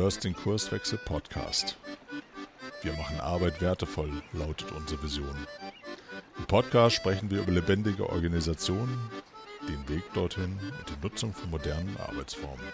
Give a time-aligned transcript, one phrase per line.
[0.00, 1.76] hörst den Kurswechsel Podcast.
[2.80, 5.36] Wir machen Arbeit wertevoll, lautet unsere Vision.
[6.38, 8.96] Im Podcast sprechen wir über lebendige Organisationen,
[9.68, 12.64] den Weg dorthin und die Nutzung von modernen Arbeitsformen.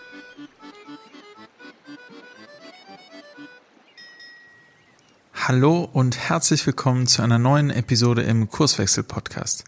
[5.35, 9.65] Hallo und herzlich willkommen zu einer neuen Episode im Kurswechsel Podcast.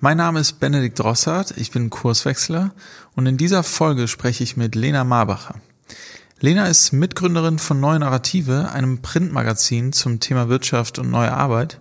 [0.00, 2.72] Mein Name ist Benedikt Drossard, ich bin Kurswechsler
[3.14, 5.57] und in dieser Folge spreche ich mit Lena Marbacher.
[6.40, 11.80] Lena ist Mitgründerin von Neue Narrative, einem Printmagazin zum Thema Wirtschaft und neue Arbeit.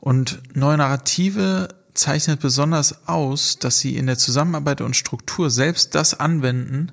[0.00, 6.20] Und Neue Narrative zeichnet besonders aus, dass sie in der Zusammenarbeit und Struktur selbst das
[6.20, 6.92] anwenden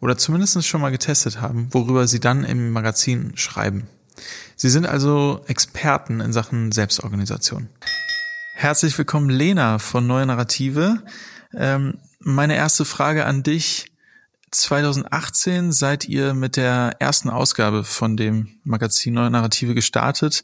[0.00, 3.88] oder zumindest schon mal getestet haben, worüber sie dann im Magazin schreiben.
[4.54, 7.68] Sie sind also Experten in Sachen Selbstorganisation.
[8.54, 11.02] Herzlich willkommen, Lena von Neue Narrative.
[11.52, 13.90] Ähm, meine erste Frage an dich.
[14.50, 20.42] 2018 seid ihr mit der ersten Ausgabe von dem Magazin Neue Narrative gestartet.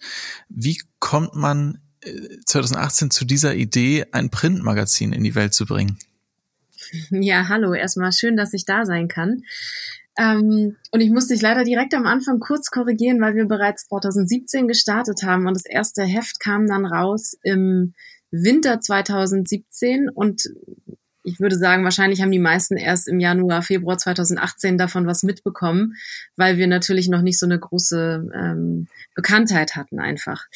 [0.49, 1.79] Wie kommt man
[2.47, 5.99] 2018 äh, zu dieser Idee, ein Printmagazin in die Welt zu bringen?
[7.11, 9.43] Ja, hallo, erstmal schön, dass ich da sein kann.
[10.17, 14.69] Ähm, und ich musste dich leider direkt am Anfang kurz korrigieren, weil wir bereits 2017
[14.69, 17.95] gestartet haben und das erste Heft kam dann raus im
[18.31, 20.43] Winter 2017 und
[21.25, 25.95] ich würde sagen, wahrscheinlich haben die meisten erst im Januar, Februar 2018 davon was mitbekommen,
[26.37, 30.47] weil wir natürlich noch nicht so eine große ähm, Bekanntheit hatten einfach.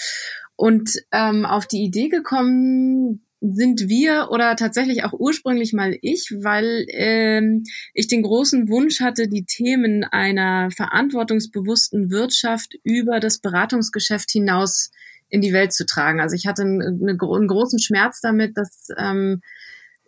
[0.57, 6.85] Und ähm, auf die Idee gekommen sind wir oder tatsächlich auch ursprünglich mal ich, weil
[6.89, 7.63] ähm,
[7.95, 14.91] ich den großen Wunsch hatte, die Themen einer verantwortungsbewussten Wirtschaft über das Beratungsgeschäft hinaus
[15.29, 16.21] in die Welt zu tragen.
[16.21, 19.41] Also ich hatte einen, einen großen Schmerz damit, dass ähm,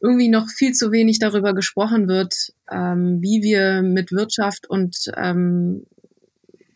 [0.03, 2.35] irgendwie noch viel zu wenig darüber gesprochen wird,
[2.71, 5.87] ähm, wie wir mit Wirtschaft und ähm,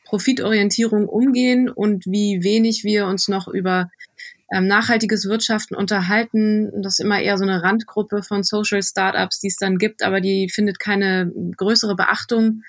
[0.04, 3.90] Profitorientierung umgehen und wie wenig wir uns noch über
[4.52, 6.70] ähm, nachhaltiges Wirtschaften unterhalten.
[6.82, 10.20] Das ist immer eher so eine Randgruppe von Social Startups, die es dann gibt, aber
[10.20, 12.62] die findet keine größere Beachtung.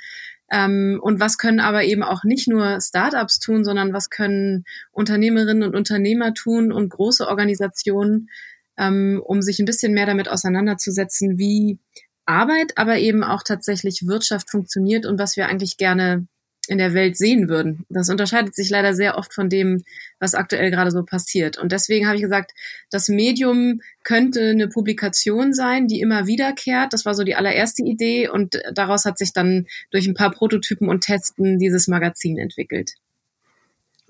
[0.52, 5.64] Ähm, und was können aber eben auch nicht nur Startups tun, sondern was können Unternehmerinnen
[5.64, 8.30] und Unternehmer tun und große Organisationen,
[8.78, 11.80] ähm, um sich ein bisschen mehr damit auseinanderzusetzen, wie
[12.25, 16.28] Arbeit, aber eben auch tatsächlich Wirtschaft funktioniert und was wir eigentlich gerne
[16.68, 17.85] in der Welt sehen würden.
[17.90, 19.84] Das unterscheidet sich leider sehr oft von dem,
[20.19, 21.58] was aktuell gerade so passiert.
[21.58, 22.53] Und deswegen habe ich gesagt,
[22.90, 26.94] das Medium könnte eine Publikation sein, die immer wiederkehrt.
[26.94, 30.90] Das war so die allererste Idee und daraus hat sich dann durch ein paar Prototypen
[30.90, 32.94] und Testen dieses Magazin entwickelt.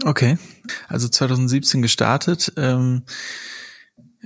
[0.04, 0.38] Okay,
[0.88, 2.54] also 2017 gestartet.
[2.58, 3.04] Ähm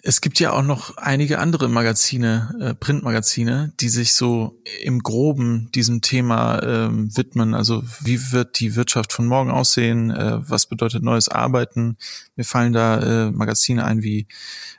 [0.03, 5.69] es gibt ja auch noch einige andere Magazine, äh, Printmagazine, die sich so im Groben
[5.73, 7.53] diesem Thema ähm, widmen.
[7.53, 10.11] Also wie wird die Wirtschaft von morgen aussehen?
[10.11, 11.97] Äh, was bedeutet neues Arbeiten?
[12.35, 14.27] Mir fallen da äh, Magazine ein wie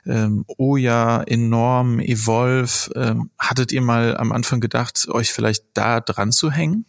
[0.05, 2.91] ähm, Oja, Enorm, Evolve.
[2.95, 6.85] Ähm, hattet ihr mal am Anfang gedacht, euch vielleicht da dran zu hängen?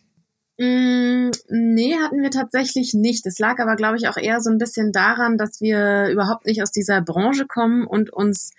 [0.59, 3.27] Mm, nee, hatten wir tatsächlich nicht.
[3.27, 6.63] Es lag aber, glaube ich, auch eher so ein bisschen daran, dass wir überhaupt nicht
[6.63, 8.53] aus dieser Branche kommen und uns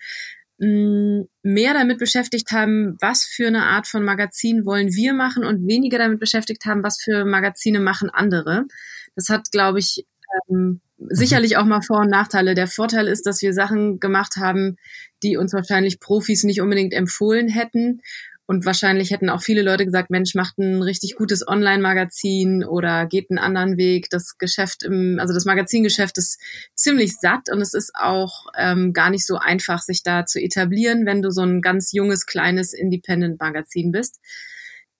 [0.58, 5.66] mm, mehr damit beschäftigt haben, was für eine Art von Magazin wollen wir machen und
[5.68, 8.66] weniger damit beschäftigt haben, was für Magazine machen andere.
[9.14, 10.04] Das hat, glaube ich,
[10.50, 12.54] ähm, sicherlich auch mal Vor- und Nachteile.
[12.54, 14.76] Der Vorteil ist, dass wir Sachen gemacht haben,
[15.22, 18.00] die uns wahrscheinlich Profis nicht unbedingt empfohlen hätten
[18.46, 23.30] und wahrscheinlich hätten auch viele Leute gesagt, Mensch, macht ein richtig gutes Online-Magazin oder geht
[23.30, 24.10] einen anderen Weg.
[24.10, 26.38] Das Geschäft im, also das Magazingeschäft ist
[26.74, 31.06] ziemlich satt und es ist auch ähm, gar nicht so einfach, sich da zu etablieren,
[31.06, 34.20] wenn du so ein ganz junges, kleines Independent-Magazin bist.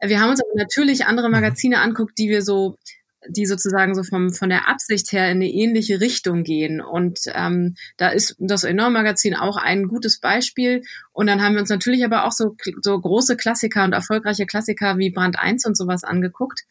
[0.00, 1.34] Wir haben uns aber natürlich andere mhm.
[1.34, 2.78] Magazine anguckt, die wir so
[3.28, 6.80] die sozusagen so vom, von der Absicht her in eine ähnliche Richtung gehen.
[6.80, 10.82] Und ähm, da ist das Enorm-Magazin auch ein gutes Beispiel.
[11.12, 14.98] Und dann haben wir uns natürlich aber auch so, so große Klassiker und erfolgreiche Klassiker
[14.98, 16.64] wie Brand 1 und sowas angeguckt.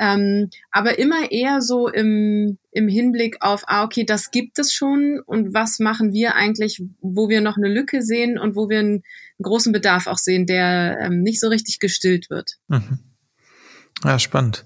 [0.00, 5.20] Ähm, aber immer eher so im, im Hinblick auf, ah, okay, das gibt es schon
[5.26, 9.02] und was machen wir eigentlich, wo wir noch eine Lücke sehen und wo wir einen
[9.42, 12.56] großen Bedarf auch sehen, der ähm, nicht so richtig gestillt wird.
[12.68, 13.00] Mhm.
[14.02, 14.64] Ja, spannend.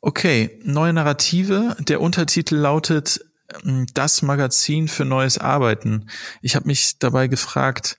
[0.00, 1.76] Okay, neue Narrative.
[1.80, 3.24] Der Untertitel lautet
[3.64, 6.06] ähm, Das Magazin für neues Arbeiten.
[6.40, 7.98] Ich habe mich dabei gefragt,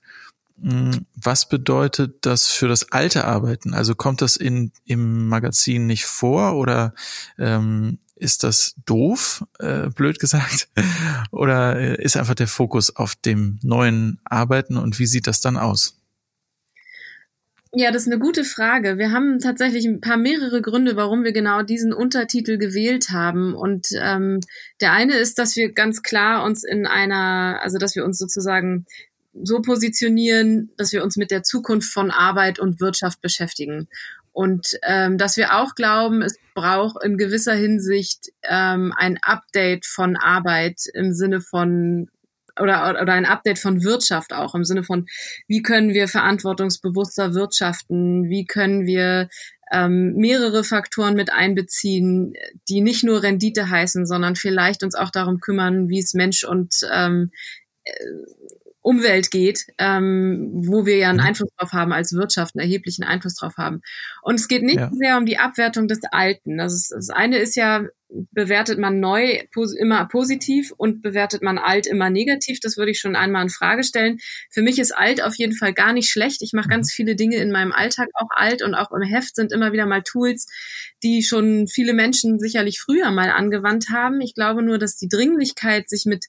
[0.60, 3.74] hm, was bedeutet das für das alte Arbeiten?
[3.74, 6.94] Also kommt das in, im Magazin nicht vor oder
[7.38, 10.68] ähm, ist das doof, äh, blöd gesagt?
[11.30, 15.56] Oder äh, ist einfach der Fokus auf dem neuen Arbeiten und wie sieht das dann
[15.56, 15.99] aus?
[17.72, 18.98] Ja, das ist eine gute Frage.
[18.98, 23.54] Wir haben tatsächlich ein paar mehrere Gründe, warum wir genau diesen Untertitel gewählt haben.
[23.54, 24.40] Und ähm,
[24.80, 28.86] der eine ist, dass wir ganz klar uns in einer, also dass wir uns sozusagen
[29.40, 33.88] so positionieren, dass wir uns mit der Zukunft von Arbeit und Wirtschaft beschäftigen.
[34.32, 40.16] Und ähm, dass wir auch glauben, es braucht in gewisser Hinsicht ähm, ein Update von
[40.16, 42.08] Arbeit im Sinne von
[42.58, 45.06] oder, oder ein Update von Wirtschaft auch im Sinne von,
[45.46, 49.28] wie können wir verantwortungsbewusster wirtschaften, wie können wir
[49.72, 52.34] ähm, mehrere Faktoren mit einbeziehen,
[52.68, 56.74] die nicht nur Rendite heißen, sondern vielleicht uns auch darum kümmern, wie es Mensch und
[56.92, 57.30] ähm,
[57.84, 57.92] äh,
[58.82, 61.26] Umwelt geht, ähm, wo wir ja einen mhm.
[61.26, 63.82] Einfluss drauf haben als Wirtschaft, einen erheblichen Einfluss drauf haben.
[64.22, 64.90] Und es geht nicht ja.
[64.92, 66.56] sehr um die Abwertung des Alten.
[66.56, 71.58] Das, ist, das eine ist ja, bewertet man neu pos immer positiv und bewertet man
[71.58, 72.58] alt immer negativ.
[72.60, 74.16] Das würde ich schon einmal in Frage stellen.
[74.50, 76.40] Für mich ist alt auf jeden Fall gar nicht schlecht.
[76.40, 76.72] Ich mache mhm.
[76.72, 79.84] ganz viele Dinge in meinem Alltag auch alt und auch im Heft sind immer wieder
[79.84, 80.46] mal Tools,
[81.02, 84.22] die schon viele Menschen sicherlich früher mal angewandt haben.
[84.22, 86.26] Ich glaube nur, dass die Dringlichkeit, sich mit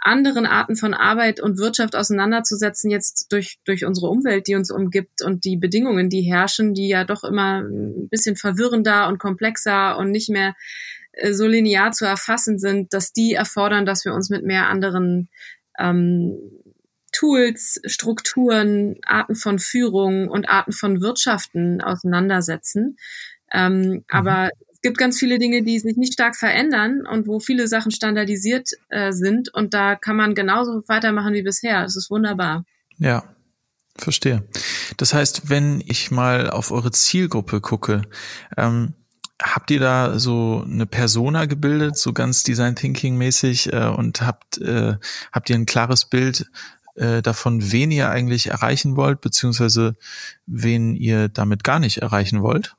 [0.00, 5.22] anderen Arten von Arbeit und Wirtschaft auseinanderzusetzen, jetzt durch, durch unsere Umwelt, die uns umgibt
[5.22, 10.10] und die Bedingungen, die herrschen, die ja doch immer ein bisschen verwirrender und komplexer und
[10.10, 10.54] nicht mehr
[11.12, 15.28] äh, so linear zu erfassen sind, dass die erfordern, dass wir uns mit mehr anderen
[15.78, 16.38] ähm,
[17.12, 22.96] Tools, Strukturen, Arten von Führung und Arten von Wirtschaften auseinandersetzen.
[23.52, 24.04] Ähm, mhm.
[24.08, 24.50] Aber
[24.82, 29.12] gibt ganz viele Dinge, die sich nicht stark verändern und wo viele Sachen standardisiert äh,
[29.12, 31.82] sind und da kann man genauso weitermachen wie bisher.
[31.82, 32.64] Das ist wunderbar.
[32.98, 33.24] Ja,
[33.96, 34.44] verstehe.
[34.96, 38.02] Das heißt, wenn ich mal auf eure Zielgruppe gucke,
[38.56, 38.94] ähm,
[39.42, 44.58] habt ihr da so eine Persona gebildet, so ganz Design Thinking mäßig äh, und habt
[44.58, 44.96] äh,
[45.32, 46.50] habt ihr ein klares Bild
[46.94, 49.96] äh, davon, wen ihr eigentlich erreichen wollt, beziehungsweise
[50.46, 52.76] wen ihr damit gar nicht erreichen wollt?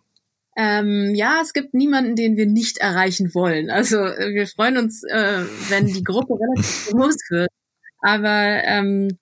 [0.57, 3.69] Ähm, ja, es gibt niemanden, den wir nicht erreichen wollen.
[3.69, 7.49] Also äh, wir freuen uns, äh, wenn die Gruppe relativ groß wird.
[8.01, 9.17] Aber ähm,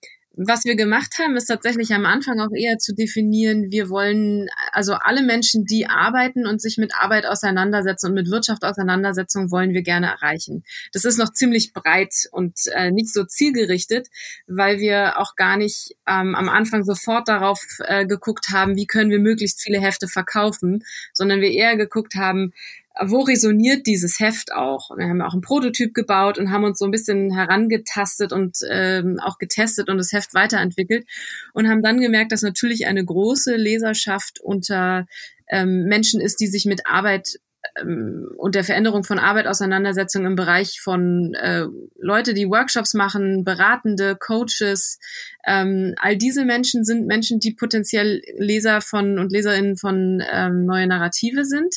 [0.48, 4.94] was wir gemacht haben, ist tatsächlich am Anfang auch eher zu definieren, wir wollen also
[4.94, 9.82] alle Menschen, die arbeiten und sich mit Arbeit auseinandersetzen und mit Wirtschaft auseinandersetzen, wollen wir
[9.82, 10.64] gerne erreichen.
[10.94, 14.08] Das ist noch ziemlich breit und äh, nicht so zielgerichtet,
[14.48, 19.12] weil wir auch gar nicht ähm, am Anfang sofort darauf äh, geguckt haben, wie können
[19.12, 22.54] wir möglichst viele Hefte verkaufen, sondern wir eher geguckt haben,
[23.02, 24.90] wo resoniert dieses Heft auch?
[24.98, 29.20] Wir haben auch einen Prototyp gebaut und haben uns so ein bisschen herangetastet und ähm,
[29.22, 31.08] auch getestet und das Heft weiterentwickelt
[31.54, 35.06] und haben dann gemerkt, dass natürlich eine große Leserschaft unter
[35.48, 37.40] ähm, Menschen ist, die sich mit Arbeit
[37.82, 41.66] ähm, und der Veränderung von Arbeit, Auseinandersetzung im Bereich von äh,
[41.98, 45.00] Leute, die Workshops machen, Beratende, Coaches.
[45.46, 50.88] Ähm, all diese Menschen sind Menschen, die potenziell Leser von und Leserinnen von ähm, neue
[50.88, 51.76] Narrative sind.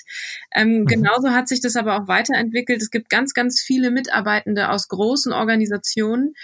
[0.54, 0.86] Ähm, mhm.
[0.86, 2.82] Genauso hat sich das aber auch weiterentwickelt.
[2.82, 6.34] Es gibt ganz, ganz viele Mitarbeitende aus großen Organisationen,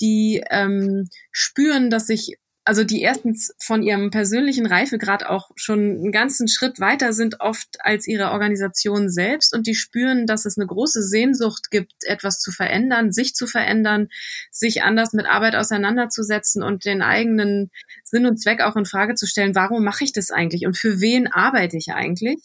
[0.00, 2.36] die ähm, spüren, dass sich
[2.66, 7.76] also die erstens von ihrem persönlichen Reifegrad auch schon einen ganzen Schritt weiter sind oft
[7.78, 12.50] als ihre Organisation selbst und die spüren, dass es eine große Sehnsucht gibt, etwas zu
[12.50, 14.08] verändern, sich zu verändern,
[14.50, 17.70] sich anders mit Arbeit auseinanderzusetzen und den eigenen
[18.02, 19.54] Sinn und Zweck auch in Frage zu stellen.
[19.54, 22.42] Warum mache ich das eigentlich und für wen arbeite ich eigentlich?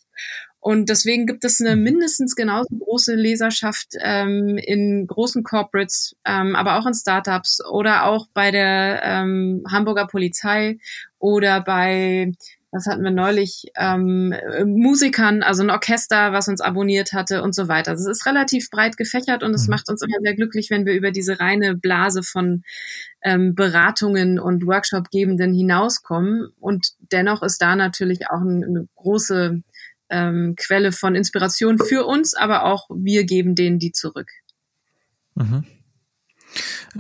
[0.62, 1.84] Und deswegen gibt es eine mhm.
[1.84, 8.28] mindestens genauso große Leserschaft ähm, in großen Corporates, ähm, aber auch in Startups oder auch
[8.34, 10.78] bei der ähm, Hamburger Polizei
[11.18, 12.32] oder bei
[12.74, 14.34] was hatten wir neulich, ähm,
[14.66, 17.92] Musikern, also ein Orchester, was uns abonniert hatte und so weiter.
[17.92, 19.72] Also es ist relativ breit gefächert und es mhm.
[19.72, 22.64] macht uns immer sehr glücklich, wenn wir über diese reine Blase von
[23.24, 26.48] ähm, Beratungen und Workshop-Gebenden hinauskommen.
[26.62, 29.62] Und dennoch ist da natürlich auch eine, eine große
[30.12, 34.30] ähm, Quelle von Inspiration für uns, aber auch wir geben denen die zurück.
[35.36, 35.66] Mhm.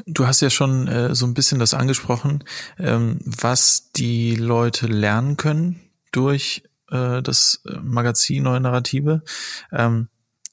[0.05, 2.43] Du hast ja schon äh, so ein bisschen das angesprochen,
[2.79, 9.23] ähm, was die Leute lernen können durch äh, das Magazin Neue Narrative.
[9.73, 10.07] Ähm,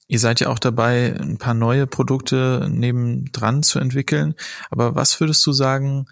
[0.09, 4.35] ihr seid ja auch dabei, ein paar neue Produkte nebendran zu entwickeln.
[4.71, 6.07] Aber was würdest du sagen,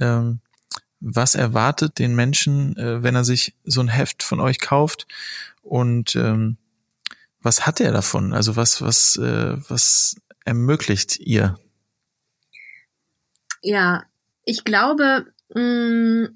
[0.00, 0.40] ähm,
[0.98, 5.06] was erwartet den Menschen, äh, wenn er sich so ein Heft von euch kauft?
[5.62, 6.58] Und ähm,
[7.40, 8.32] was hat er davon?
[8.32, 11.58] Also was, was, äh, was ermöglicht ihr?
[13.62, 14.04] Ja,
[14.44, 16.34] ich glaube, mh, mm,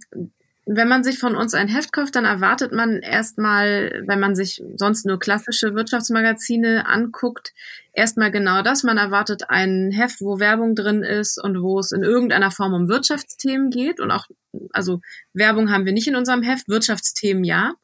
[0.69, 4.61] wenn man sich von uns ein Heft kauft, dann erwartet man erstmal, wenn man sich
[4.75, 7.55] sonst nur klassische Wirtschaftsmagazine anguckt,
[7.93, 8.83] erstmal genau das.
[8.83, 12.89] Man erwartet ein Heft, wo Werbung drin ist und wo es in irgendeiner Form um
[12.89, 14.01] Wirtschaftsthemen geht.
[14.01, 14.27] Und auch,
[14.73, 15.01] also
[15.33, 17.75] Werbung haben wir nicht in unserem Heft, Wirtschaftsthemen ja.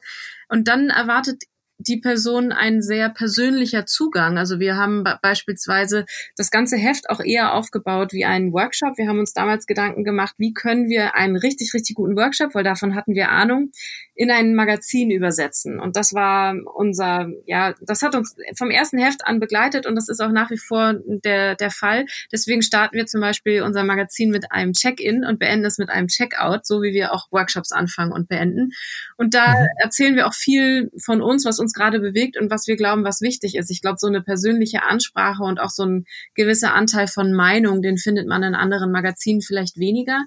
[0.49, 1.43] Und dann erwartet
[1.77, 4.37] die Person ein sehr persönlicher Zugang.
[4.37, 6.05] Also wir haben beispielsweise
[6.37, 8.97] das ganze Heft auch eher aufgebaut wie einen Workshop.
[8.97, 12.63] Wir haben uns damals Gedanken gemacht, wie können wir einen richtig, richtig guten Workshop, weil
[12.63, 13.71] davon hatten wir Ahnung,
[14.15, 15.79] in ein Magazin übersetzen.
[15.79, 20.07] Und das war unser, ja, das hat uns vom ersten Heft an begleitet und das
[20.07, 22.05] ist auch nach wie vor der, der Fall.
[22.31, 26.07] Deswegen starten wir zum Beispiel unser Magazin mit einem Check-in und beenden es mit einem
[26.07, 28.71] Check-out, so wie wir auch Workshops anfangen und beenden.
[29.17, 29.67] Und da mhm.
[29.77, 33.21] erzählen wir auch viel von uns, was uns gerade bewegt und was wir glauben, was
[33.21, 33.71] wichtig ist.
[33.71, 36.05] Ich glaube, so eine persönliche Ansprache und auch so ein
[36.35, 40.23] gewisser Anteil von Meinung, den findet man in anderen Magazinen vielleicht weniger.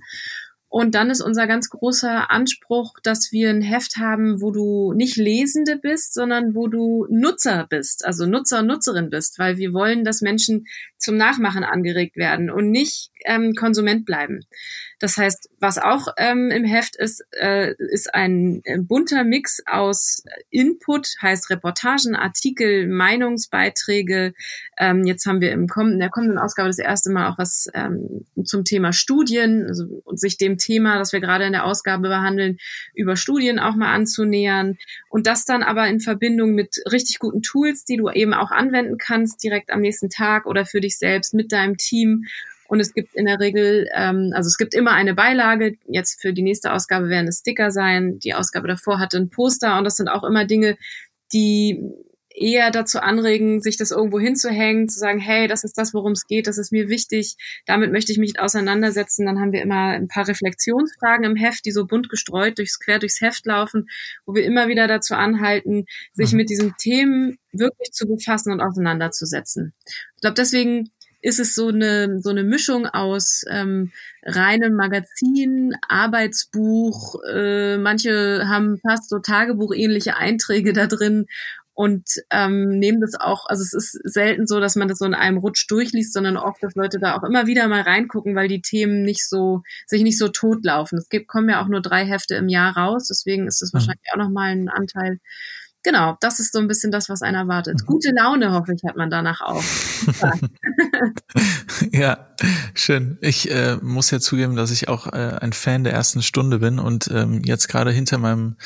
[0.68, 5.16] Und dann ist unser ganz großer Anspruch, dass wir ein Heft haben, wo du nicht
[5.16, 10.23] Lesende bist, sondern wo du Nutzer bist, also Nutzer Nutzerin bist, weil wir wollen, dass
[10.23, 10.66] Menschen
[10.99, 14.40] zum Nachmachen angeregt werden und nicht ähm, Konsument bleiben.
[14.99, 21.16] Das heißt, was auch ähm, im Heft ist, äh, ist ein bunter Mix aus Input,
[21.20, 24.32] heißt Reportagen, Artikel, Meinungsbeiträge.
[24.78, 27.68] Ähm, jetzt haben wir im kommenden, in der kommenden Ausgabe das erste Mal auch was
[27.75, 32.58] ähm, zum Thema Studien, also sich dem Thema, das wir gerade in der Ausgabe behandeln,
[32.94, 37.84] über Studien auch mal anzunähern und das dann aber in Verbindung mit richtig guten Tools,
[37.84, 41.52] die du eben auch anwenden kannst, direkt am nächsten Tag oder für dich selbst mit
[41.52, 42.25] deinem Team
[42.68, 45.76] und es gibt in der Regel, ähm, also es gibt immer eine Beilage.
[45.86, 48.18] Jetzt für die nächste Ausgabe werden es Sticker sein.
[48.18, 50.76] Die Ausgabe davor hatte ein Poster und das sind auch immer Dinge,
[51.32, 51.80] die
[52.36, 56.26] eher dazu anregen, sich das irgendwo hinzuhängen, zu sagen, hey, das ist das, worum es
[56.26, 59.26] geht, das ist mir wichtig, damit möchte ich mich auseinandersetzen.
[59.26, 62.98] Dann haben wir immer ein paar Reflexionsfragen im Heft, die so bunt gestreut durchs quer
[62.98, 63.88] durchs Heft laufen,
[64.26, 66.36] wo wir immer wieder dazu anhalten, sich mhm.
[66.36, 69.72] mit diesen Themen wirklich zu befassen und auseinanderzusetzen.
[70.16, 70.90] Ich glaube, deswegen
[71.22, 73.90] ist es so eine, so eine Mischung aus ähm,
[74.22, 81.26] reinem Magazin, Arbeitsbuch, äh, manche haben fast so Tagebuchähnliche Einträge da drin
[81.76, 85.12] und ähm, nehmen das auch, also es ist selten so, dass man das so in
[85.12, 88.62] einem Rutsch durchliest, sondern oft, dass Leute da auch immer wieder mal reingucken, weil die
[88.62, 90.97] Themen nicht so, sich nicht so totlaufen.
[90.97, 93.75] Es gibt, kommen ja auch nur drei Hefte im Jahr raus, deswegen ist das mhm.
[93.75, 95.21] wahrscheinlich auch nochmal ein Anteil,
[95.86, 97.82] genau, das ist so ein bisschen das, was einer erwartet.
[97.82, 97.86] Mhm.
[97.86, 99.62] Gute Laune, hoffe ich, hat man danach auch.
[101.92, 102.26] ja,
[102.74, 103.18] schön.
[103.20, 106.80] Ich äh, muss ja zugeben, dass ich auch äh, ein Fan der ersten Stunde bin
[106.80, 108.56] und ähm, jetzt gerade hinter meinem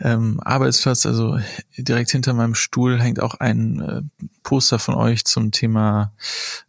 [0.00, 1.38] ähm, Arbeitsplatz, also
[1.78, 4.02] direkt hinter meinem Stuhl, hängt auch ein äh,
[4.42, 6.14] Poster von euch zum Thema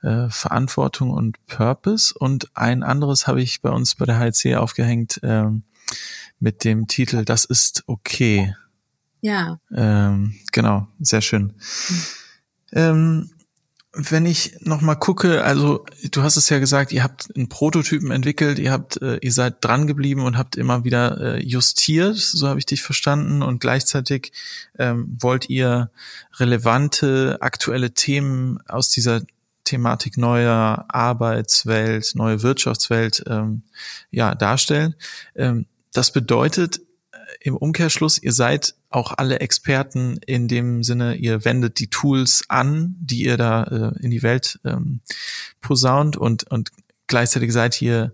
[0.03, 5.19] äh, Verantwortung und Purpose und ein anderes habe ich bei uns bei der HC aufgehängt
[5.23, 5.63] ähm,
[6.39, 8.53] mit dem Titel Das ist okay.
[9.21, 9.59] Ja.
[9.73, 11.53] Ähm, genau, sehr schön.
[11.89, 12.03] Mhm.
[12.73, 13.29] Ähm,
[13.93, 18.11] wenn ich noch mal gucke, also du hast es ja gesagt, ihr habt einen Prototypen
[18.11, 22.47] entwickelt, ihr habt, äh, ihr seid dran geblieben und habt immer wieder äh, justiert, so
[22.47, 24.33] habe ich dich verstanden, und gleichzeitig
[24.77, 25.89] ähm, wollt ihr
[26.35, 29.21] relevante aktuelle Themen aus dieser
[29.63, 33.63] Thematik neuer Arbeitswelt, neue Wirtschaftswelt ähm,
[34.11, 34.95] ja darstellen.
[35.35, 36.81] Ähm, das bedeutet,
[37.47, 42.95] im Umkehrschluss, ihr seid auch alle Experten in dem Sinne, ihr wendet die Tools an,
[42.99, 45.01] die ihr da äh, in die Welt ähm,
[45.61, 46.71] posaunt und, und
[47.07, 48.13] gleichzeitig seid ihr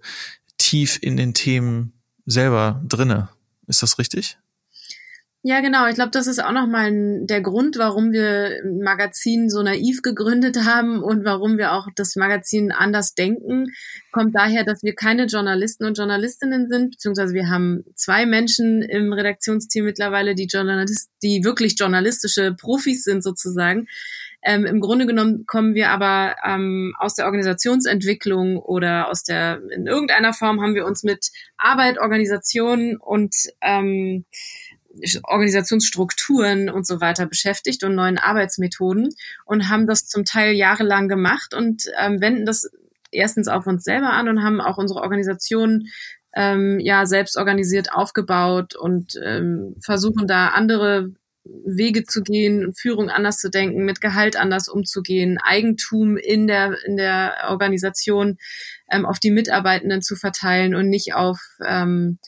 [0.57, 1.93] tief in den Themen
[2.25, 3.29] selber drinne.
[3.67, 4.37] Ist das richtig?
[5.45, 5.87] Ja, genau.
[5.87, 6.89] Ich glaube, das ist auch nochmal
[7.25, 12.15] der Grund, warum wir ein Magazin so naiv gegründet haben und warum wir auch das
[12.15, 13.65] Magazin anders denken.
[14.13, 19.11] Kommt daher, dass wir keine Journalisten und Journalistinnen sind, beziehungsweise wir haben zwei Menschen im
[19.11, 23.87] Redaktionsteam mittlerweile, die Journalist, die wirklich journalistische Profis sind sozusagen.
[24.45, 29.87] Ähm, Im Grunde genommen kommen wir aber ähm, aus der Organisationsentwicklung oder aus der, in
[29.87, 34.25] irgendeiner Form haben wir uns mit Arbeit, Organisation und ähm,
[35.23, 39.09] Organisationsstrukturen und so weiter beschäftigt und neuen Arbeitsmethoden
[39.45, 42.69] und haben das zum Teil jahrelang gemacht und ähm, wenden das
[43.11, 45.87] erstens auf uns selber an und haben auch unsere Organisation
[46.35, 51.11] ähm, ja selbst organisiert aufgebaut und ähm, versuchen da andere
[51.45, 56.95] Wege zu gehen Führung anders zu denken, mit Gehalt anders umzugehen, Eigentum in der in
[56.95, 58.37] der Organisation
[58.89, 62.19] ähm, auf die Mitarbeitenden zu verteilen und nicht auf ähm,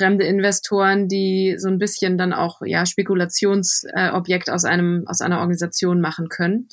[0.00, 6.00] fremde Investoren, die so ein bisschen dann auch ja Spekulationsobjekt aus einem aus einer Organisation
[6.00, 6.68] machen können.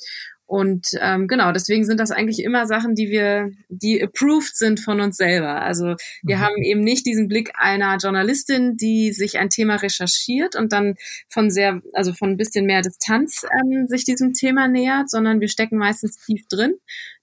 [0.46, 4.98] Und ähm, genau, deswegen sind das eigentlich immer Sachen, die wir, die approved sind von
[5.02, 5.60] uns selber.
[5.60, 6.40] Also wir mhm.
[6.40, 10.94] haben eben nicht diesen Blick einer Journalistin, die sich ein Thema recherchiert und dann
[11.28, 15.48] von sehr, also von ein bisschen mehr Distanz ähm, sich diesem Thema nähert, sondern wir
[15.48, 16.76] stecken meistens tief drin.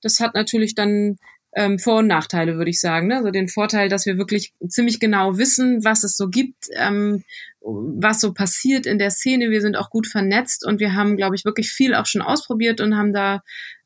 [0.03, 1.17] Das hat natürlich dann
[1.55, 3.07] ähm, Vor- und Nachteile, würde ich sagen.
[3.07, 3.17] Ne?
[3.17, 7.23] Also den Vorteil, dass wir wirklich ziemlich genau wissen, was es so gibt, ähm,
[7.61, 9.49] was so passiert in der Szene.
[9.49, 12.81] Wir sind auch gut vernetzt und wir haben, glaube ich, wirklich viel auch schon ausprobiert
[12.81, 13.41] und haben da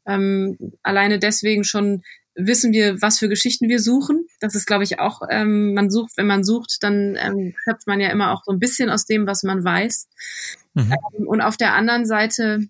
[0.08, 2.02] ähm, alleine deswegen schon
[2.36, 4.26] wissen wir, was für Geschichten wir suchen.
[4.40, 8.00] Das ist, glaube ich, auch, ähm, man sucht, wenn man sucht, dann ähm, schöpft man
[8.00, 10.08] ja immer auch so ein bisschen aus dem, was man weiß.
[10.74, 10.94] Mhm.
[11.18, 12.70] Ähm, und auf der anderen Seite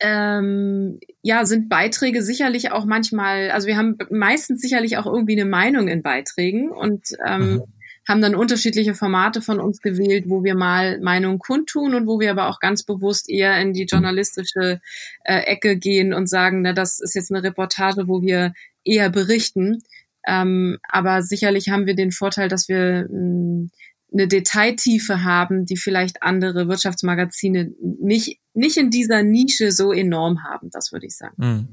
[0.00, 5.48] ähm, ja, sind Beiträge sicherlich auch manchmal, also wir haben meistens sicherlich auch irgendwie eine
[5.48, 7.62] Meinung in Beiträgen und ähm, mhm.
[8.06, 12.30] haben dann unterschiedliche Formate von uns gewählt, wo wir mal Meinungen kundtun und wo wir
[12.30, 14.80] aber auch ganz bewusst eher in die journalistische
[15.24, 18.52] äh, Ecke gehen und sagen, na, das ist jetzt eine Reportage, wo wir
[18.84, 19.82] eher berichten.
[20.26, 23.70] Ähm, aber sicherlich haben wir den Vorteil, dass wir mh, hm,
[24.12, 30.70] eine Detailtiefe haben, die vielleicht andere Wirtschaftsmagazine nicht, nicht in dieser Nische so enorm haben,
[30.70, 31.34] das würde ich sagen.
[31.36, 31.68] Mhm.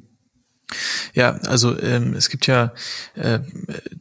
[1.13, 2.73] Ja, also ähm, es gibt ja
[3.13, 3.39] äh,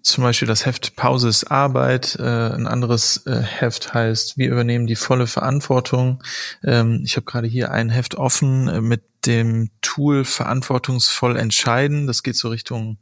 [0.02, 4.86] zum Beispiel das Heft Pause ist Arbeit, äh, ein anderes äh, Heft heißt Wir übernehmen
[4.86, 6.22] die volle Verantwortung.
[6.64, 12.06] Ähm, ich habe gerade hier ein Heft offen äh, mit dem Tool verantwortungsvoll entscheiden.
[12.06, 12.98] Das geht so Richtung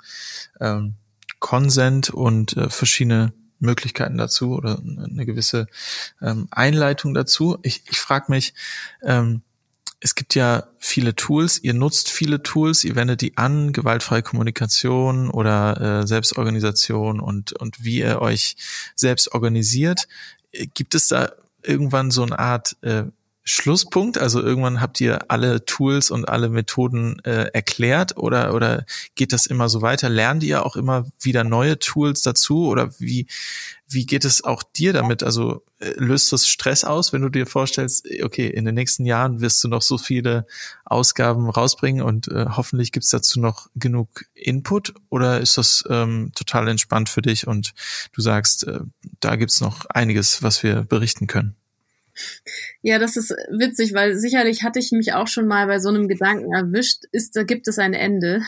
[0.60, 0.96] ähm,
[1.38, 5.66] Consent und äh, verschiedene Möglichkeiten dazu oder eine gewisse
[6.20, 7.58] ähm, Einleitung dazu.
[7.62, 8.54] Ich, ich frage mich,
[9.02, 9.42] ähm,
[10.04, 15.30] es gibt ja viele Tools, ihr nutzt viele Tools, ihr wendet die an, gewaltfreie Kommunikation
[15.30, 18.56] oder äh, Selbstorganisation und, und wie ihr euch
[18.96, 20.08] selbst organisiert.
[20.74, 21.30] Gibt es da
[21.62, 23.04] irgendwann so eine Art äh,
[23.44, 24.18] Schlusspunkt?
[24.18, 29.46] Also irgendwann habt ihr alle Tools und alle Methoden äh, erklärt oder, oder geht das
[29.46, 30.08] immer so weiter?
[30.08, 33.26] Lernt ihr auch immer wieder neue Tools dazu oder wie,
[33.88, 35.24] wie geht es auch dir damit?
[35.24, 39.40] Also äh, löst das Stress aus, wenn du dir vorstellst, okay, in den nächsten Jahren
[39.40, 40.46] wirst du noch so viele
[40.84, 46.68] Ausgaben rausbringen und äh, hoffentlich gibt's dazu noch genug Input oder ist das ähm, total
[46.68, 47.74] entspannt für dich und
[48.12, 48.80] du sagst, äh,
[49.18, 51.56] da gibt's noch einiges, was wir berichten können?
[52.82, 56.08] Ja, das ist witzig, weil sicherlich hatte ich mich auch schon mal bei so einem
[56.08, 57.04] Gedanken erwischt.
[57.12, 58.42] Ist, da gibt es ein Ende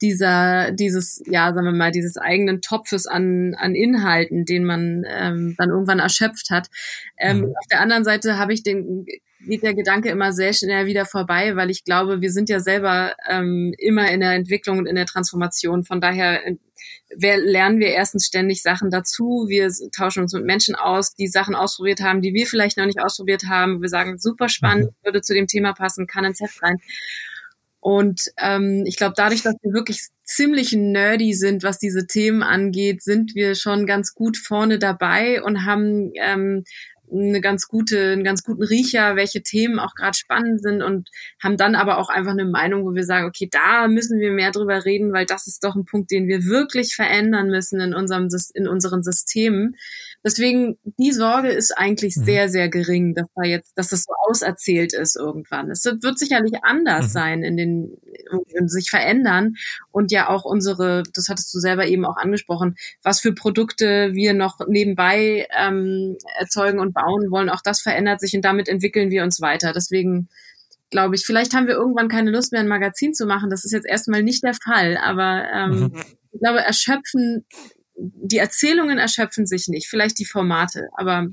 [0.00, 5.54] dieser, dieses, ja, sagen wir mal, dieses eigenen Topfes an, an Inhalten, den man ähm,
[5.58, 6.68] dann irgendwann erschöpft hat.
[7.18, 7.44] Ähm, mhm.
[7.46, 9.06] Auf der anderen Seite habe ich den
[9.46, 13.14] geht der Gedanke immer sehr schnell wieder vorbei, weil ich glaube, wir sind ja selber
[13.28, 15.84] ähm, immer in der Entwicklung und in der Transformation.
[15.84, 16.40] Von daher
[17.16, 19.46] wir, lernen wir erstens ständig Sachen dazu.
[19.48, 23.00] Wir tauschen uns mit Menschen aus, die Sachen ausprobiert haben, die wir vielleicht noch nicht
[23.00, 23.82] ausprobiert haben.
[23.82, 25.04] Wir sagen, super spannend, mhm.
[25.04, 26.78] würde zu dem Thema passen, kann ins Heft rein.
[27.80, 33.02] Und ähm, ich glaube, dadurch, dass wir wirklich ziemlich nerdy sind, was diese Themen angeht,
[33.02, 36.64] sind wir schon ganz gut vorne dabei und haben ähm,
[37.12, 41.10] eine ganz gute, einen ganz guten Riecher, welche Themen auch gerade spannend sind und
[41.42, 44.50] haben dann aber auch einfach eine Meinung, wo wir sagen, okay, da müssen wir mehr
[44.50, 48.28] drüber reden, weil das ist doch ein Punkt, den wir wirklich verändern müssen in unserem,
[48.54, 49.76] in unseren Systemen.
[50.24, 52.24] Deswegen, die Sorge ist eigentlich mhm.
[52.24, 55.70] sehr, sehr gering, dass da jetzt, dass das so auserzählt ist irgendwann.
[55.70, 57.10] Es wird sicherlich anders mhm.
[57.10, 57.98] sein in den,
[58.48, 59.54] in sich verändern
[59.92, 64.32] und ja auch unsere, das hattest du selber eben auch angesprochen, was für Produkte wir
[64.32, 69.24] noch nebenbei ähm, erzeugen und bauen wollen, auch das verändert sich und damit entwickeln wir
[69.24, 69.72] uns weiter.
[69.74, 70.28] Deswegen
[70.88, 73.50] glaube ich, vielleicht haben wir irgendwann keine Lust mehr, ein Magazin zu machen.
[73.50, 76.02] Das ist jetzt erstmal nicht der Fall, aber ähm, mhm.
[76.32, 77.44] ich glaube, erschöpfen
[77.96, 81.28] die Erzählungen erschöpfen sich nicht, vielleicht die Formate, aber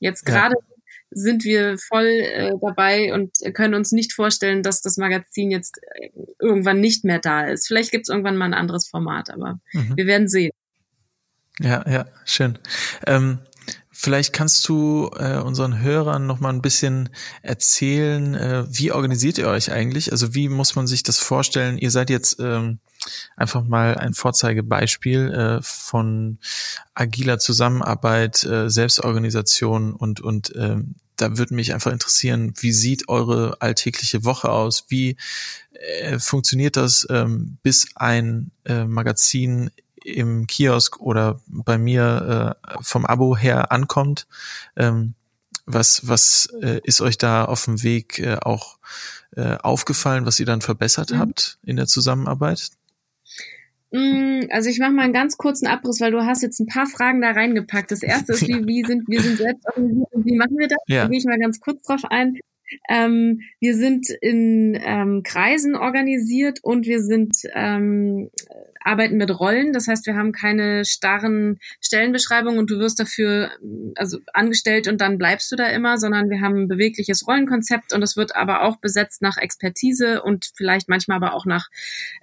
[0.00, 0.76] jetzt gerade ja.
[1.10, 6.10] sind wir voll äh, dabei und können uns nicht vorstellen, dass das Magazin jetzt äh,
[6.40, 7.66] irgendwann nicht mehr da ist.
[7.66, 9.96] Vielleicht gibt es irgendwann mal ein anderes Format, aber mhm.
[9.96, 10.52] wir werden sehen.
[11.60, 12.58] Ja, ja, schön.
[13.06, 13.40] Ähm,
[14.04, 17.08] Vielleicht kannst du äh, unseren Hörern noch mal ein bisschen
[17.42, 20.10] erzählen, äh, wie organisiert ihr euch eigentlich?
[20.10, 21.78] Also wie muss man sich das vorstellen?
[21.78, 22.80] Ihr seid jetzt ähm,
[23.36, 26.38] einfach mal ein Vorzeigebeispiel äh, von
[26.94, 30.78] agiler Zusammenarbeit, äh, Selbstorganisation und und äh,
[31.14, 34.86] da würde mich einfach interessieren, wie sieht eure alltägliche Woche aus?
[34.88, 35.16] Wie
[35.74, 39.70] äh, funktioniert das, ähm, bis ein äh, Magazin
[40.04, 44.26] im Kiosk oder bei mir äh, vom Abo her ankommt.
[44.76, 45.14] Ähm,
[45.64, 48.78] was was äh, ist euch da auf dem Weg äh, auch
[49.36, 51.18] äh, aufgefallen, was ihr dann verbessert mhm.
[51.18, 52.70] habt in der Zusammenarbeit?
[53.92, 56.86] Mm, also ich mache mal einen ganz kurzen Abriss, weil du hast jetzt ein paar
[56.86, 57.90] Fragen da reingepackt.
[57.90, 60.78] Das erste ist, wie, wie sind wir sind selbst organisiert und wie machen wir das?
[60.86, 61.02] Ja.
[61.04, 62.38] Da gehe ich mal ganz kurz drauf ein.
[62.88, 68.30] Ähm, wir sind in ähm, Kreisen organisiert und wir sind ähm,
[68.84, 69.72] arbeiten mit Rollen.
[69.72, 73.50] Das heißt, wir haben keine starren Stellenbeschreibungen und du wirst dafür
[73.96, 78.02] also angestellt und dann bleibst du da immer, sondern wir haben ein bewegliches Rollenkonzept und
[78.02, 81.68] es wird aber auch besetzt nach Expertise und vielleicht manchmal aber auch nach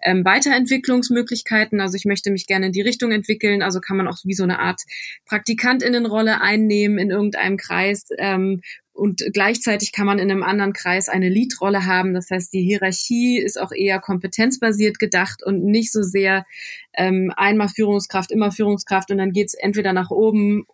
[0.03, 1.81] ähm, Weiterentwicklungsmöglichkeiten.
[1.81, 3.61] Also ich möchte mich gerne in die Richtung entwickeln.
[3.61, 4.81] Also kann man auch wie so eine Art
[5.25, 8.61] Praktikantinnenrolle einnehmen in irgendeinem Kreis, ähm,
[8.99, 12.13] und gleichzeitig kann man in einem anderen Kreis eine Leadrolle haben.
[12.13, 16.45] Das heißt, die Hierarchie ist auch eher kompetenzbasiert gedacht und nicht so sehr
[16.93, 20.65] ähm, einmal Führungskraft, immer Führungskraft und dann geht's entweder nach oben,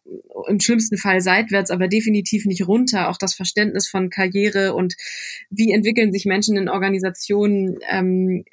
[0.48, 3.10] im schlimmsten Fall seitwärts, aber definitiv nicht runter.
[3.10, 4.96] Auch das Verständnis von Karriere und
[5.50, 8.46] wie entwickeln sich Menschen in Organisationen ähm,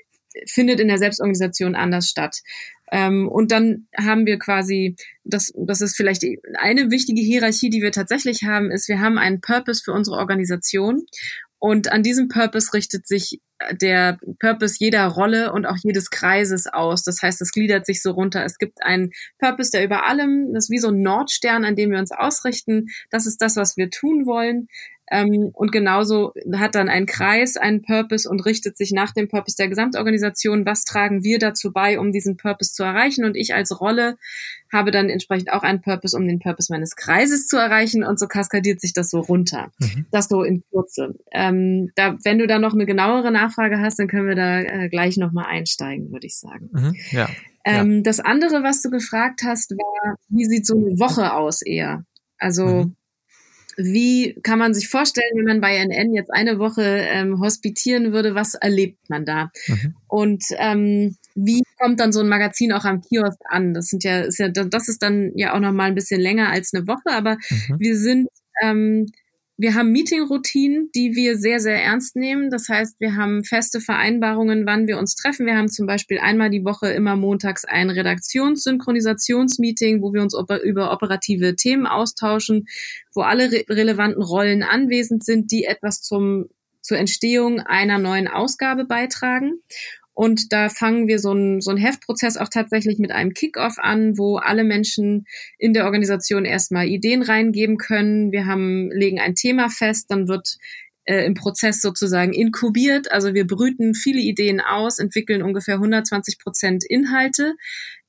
[0.46, 2.40] findet in der Selbstorganisation anders statt.
[2.90, 6.24] Ähm, und dann haben wir quasi, das, das ist vielleicht
[6.58, 11.06] eine wichtige Hierarchie, die wir tatsächlich haben, ist, wir haben einen Purpose für unsere Organisation.
[11.58, 13.40] Und an diesem Purpose richtet sich
[13.72, 17.02] der Purpose jeder Rolle und auch jedes Kreises aus.
[17.02, 18.44] Das heißt, es gliedert sich so runter.
[18.44, 21.90] Es gibt einen Purpose, der über allem, das ist wie so ein Nordstern, an dem
[21.90, 22.88] wir uns ausrichten.
[23.10, 24.68] Das ist das, was wir tun wollen.
[25.12, 29.56] Ähm, und genauso hat dann ein Kreis einen Purpose und richtet sich nach dem Purpose
[29.58, 30.64] der Gesamtorganisation.
[30.64, 33.26] Was tragen wir dazu bei, um diesen Purpose zu erreichen?
[33.26, 34.16] Und ich als Rolle
[34.72, 38.04] habe dann entsprechend auch einen Purpose, um den Purpose meines Kreises zu erreichen.
[38.04, 39.70] Und so kaskadiert sich das so runter.
[39.78, 40.06] Mhm.
[40.10, 41.14] Das so in Kürze.
[41.30, 44.88] Ähm, da, wenn du da noch eine genauere Nachfrage hast, dann können wir da äh,
[44.88, 46.70] gleich nochmal einsteigen, würde ich sagen.
[46.72, 46.96] Mhm.
[47.10, 47.28] Ja.
[47.66, 48.00] Ähm, ja.
[48.00, 52.06] Das andere, was du gefragt hast, war, wie sieht so eine Woche aus eher?
[52.38, 52.96] Also mhm
[53.76, 58.34] wie kann man sich vorstellen, wenn man bei NN jetzt eine Woche ähm, hospitieren würde,
[58.34, 59.50] was erlebt man da?
[59.66, 59.94] Mhm.
[60.08, 63.74] Und ähm, wie kommt dann so ein Magazin auch am Kiosk an?
[63.74, 66.50] Das sind ja, ist ja, das ist dann ja auch noch mal ein bisschen länger
[66.50, 67.78] als eine Woche, aber mhm.
[67.78, 68.28] wir sind
[68.62, 69.06] ähm,
[69.56, 72.50] wir haben Meeting-Routinen, die wir sehr, sehr ernst nehmen.
[72.50, 75.46] Das heißt, wir haben feste Vereinbarungen, wann wir uns treffen.
[75.46, 80.92] Wir haben zum Beispiel einmal die Woche immer montags ein Redaktionssynchronisationsmeeting, wo wir uns über
[80.92, 82.66] operative Themen austauschen,
[83.14, 86.46] wo alle re relevanten Rollen anwesend sind, die etwas zum
[86.82, 89.62] zur Entstehung einer neuen Ausgabe beitragen.
[90.14, 94.18] Und da fangen wir so einen so einen Heftprozess auch tatsächlich mit einem Kickoff an,
[94.18, 95.26] wo alle Menschen
[95.58, 98.30] in der Organisation erstmal Ideen reingeben können.
[98.30, 100.58] Wir haben, legen ein Thema fest, dann wird
[101.04, 103.10] äh, im Prozess sozusagen inkubiert.
[103.10, 107.54] Also wir brüten viele Ideen aus, entwickeln ungefähr 120 Prozent Inhalte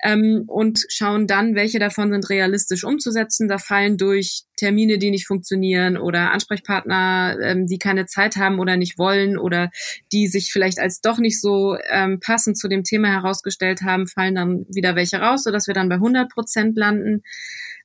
[0.03, 3.47] ähm, und schauen dann, welche davon sind realistisch umzusetzen.
[3.47, 8.77] Da fallen durch Termine, die nicht funktionieren oder Ansprechpartner, ähm, die keine Zeit haben oder
[8.77, 9.71] nicht wollen oder
[10.12, 14.36] die sich vielleicht als doch nicht so ähm, passend zu dem Thema herausgestellt haben, fallen
[14.36, 17.23] dann wieder welche raus, sodass wir dann bei 100 Prozent landen.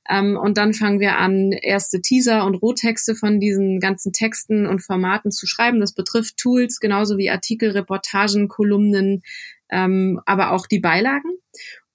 [0.09, 4.83] Ähm, und dann fangen wir an, erste Teaser und Rohtexte von diesen ganzen Texten und
[4.83, 5.79] Formaten zu schreiben.
[5.79, 9.21] Das betrifft Tools genauso wie Artikel, Reportagen, Kolumnen,
[9.69, 11.29] ähm, aber auch die Beilagen.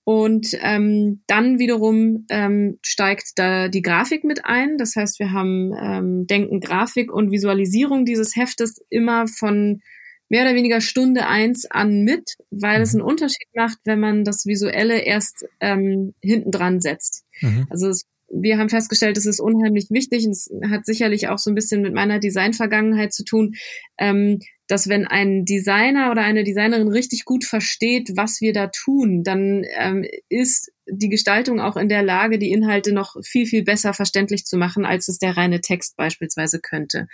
[0.04, 4.76] Und ähm, dann wiederum ähm, steigt da die Grafik mit ein.
[4.76, 9.80] Das heißt, wir haben ähm, Denken, Grafik und Visualisierung dieses Heftes immer von
[10.28, 13.00] mehr oder weniger Stunde eins an mit, weil es mhm.
[13.00, 17.23] einen Unterschied macht, wenn man das Visuelle erst ähm, hinten dran setzt.
[17.40, 17.66] Mhm.
[17.70, 21.50] Also es, wir haben festgestellt, es ist unheimlich wichtig und es hat sicherlich auch so
[21.50, 23.54] ein bisschen mit meiner Designvergangenheit zu tun,
[23.98, 29.22] ähm, dass wenn ein Designer oder eine Designerin richtig gut versteht, was wir da tun,
[29.22, 33.92] dann ähm, ist die Gestaltung auch in der Lage, die Inhalte noch viel, viel besser
[33.94, 37.08] verständlich zu machen, als es der reine Text beispielsweise könnte.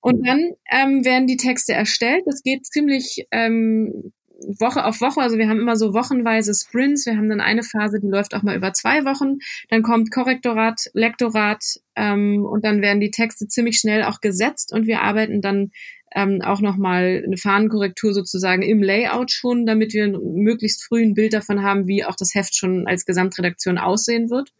[0.00, 2.22] Und dann ähm, werden die Texte erstellt.
[2.26, 4.12] Das geht ziemlich ähm,
[4.58, 7.06] Woche auf Woche, also wir haben immer so wochenweise Sprints.
[7.06, 9.38] Wir haben dann eine Phase, die läuft auch mal über zwei Wochen.
[9.68, 11.62] Dann kommt Korrektorat, Lektorat
[11.96, 15.70] ähm, und dann werden die Texte ziemlich schnell auch gesetzt und wir arbeiten dann
[16.14, 21.32] ähm, auch nochmal eine Fahnenkorrektur sozusagen im Layout schon, damit wir möglichst früh ein Bild
[21.32, 24.50] davon haben, wie auch das Heft schon als Gesamtredaktion aussehen wird.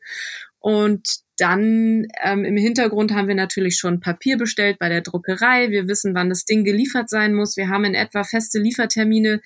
[0.60, 5.70] Und dann ähm, im Hintergrund haben wir natürlich schon Papier bestellt bei der Druckerei.
[5.70, 7.56] Wir wissen, wann das Ding geliefert sein muss.
[7.56, 9.40] Wir haben in etwa feste Liefertermine,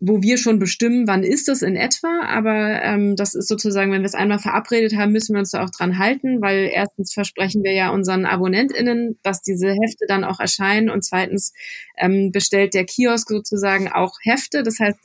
[0.00, 2.24] wo wir schon bestimmen, wann ist das in etwa.
[2.26, 5.64] Aber ähm, das ist sozusagen, wenn wir es einmal verabredet haben, müssen wir uns da
[5.64, 10.40] auch dran halten, weil erstens versprechen wir ja unseren AbonnentInnen, dass diese Hefte dann auch
[10.40, 11.52] erscheinen und zweitens
[11.96, 14.62] ähm, bestellt der Kiosk sozusagen auch Hefte.
[14.62, 14.98] Das heißt,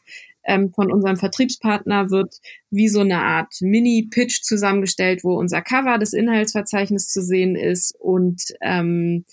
[0.44, 2.38] ähm, von unserem Vertriebspartner wird
[2.70, 8.42] wie so eine Art Mini-Pitch zusammengestellt, wo unser Cover des Inhaltsverzeichnisses zu sehen ist und
[8.62, 9.26] ähm,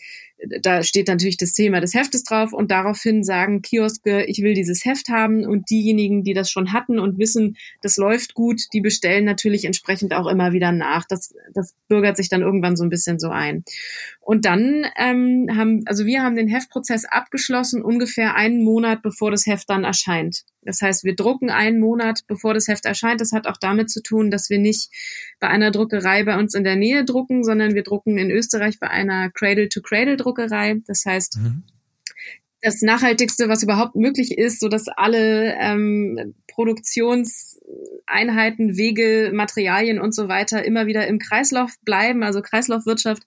[0.63, 4.85] da steht natürlich das Thema des Heftes drauf und daraufhin sagen Kioske, ich will dieses
[4.85, 9.25] Heft haben und diejenigen, die das schon hatten und wissen, das läuft gut, die bestellen
[9.25, 11.05] natürlich entsprechend auch immer wieder nach.
[11.09, 13.65] Das, das bürgert sich dann irgendwann so ein bisschen so ein.
[14.21, 19.47] Und dann ähm, haben, also wir haben den Heftprozess abgeschlossen ungefähr einen Monat, bevor das
[19.47, 20.45] Heft dann erscheint.
[20.69, 23.23] Das heißt, wir drucken einen Monat, bevor das Heft erscheint.
[23.23, 24.91] Das hat auch damit zu tun, dass wir nicht
[25.41, 28.91] bei einer Druckerei bei uns in der Nähe drucken, sondern wir drucken in Österreich bei
[28.91, 30.83] einer Cradle-to-Cradle-Druckerei.
[30.87, 31.63] Das heißt, mhm
[32.61, 40.27] das Nachhaltigste, was überhaupt möglich ist, so dass alle ähm, Produktionseinheiten, Wege, Materialien und so
[40.27, 43.23] weiter immer wieder im Kreislauf bleiben, also Kreislaufwirtschaft.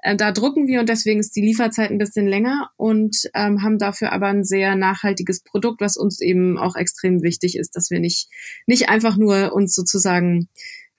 [0.00, 3.78] Äh, da drucken wir und deswegen ist die Lieferzeit ein bisschen länger und ähm, haben
[3.78, 7.98] dafür aber ein sehr nachhaltiges Produkt, was uns eben auch extrem wichtig ist, dass wir
[7.98, 8.28] nicht
[8.66, 10.48] nicht einfach nur uns sozusagen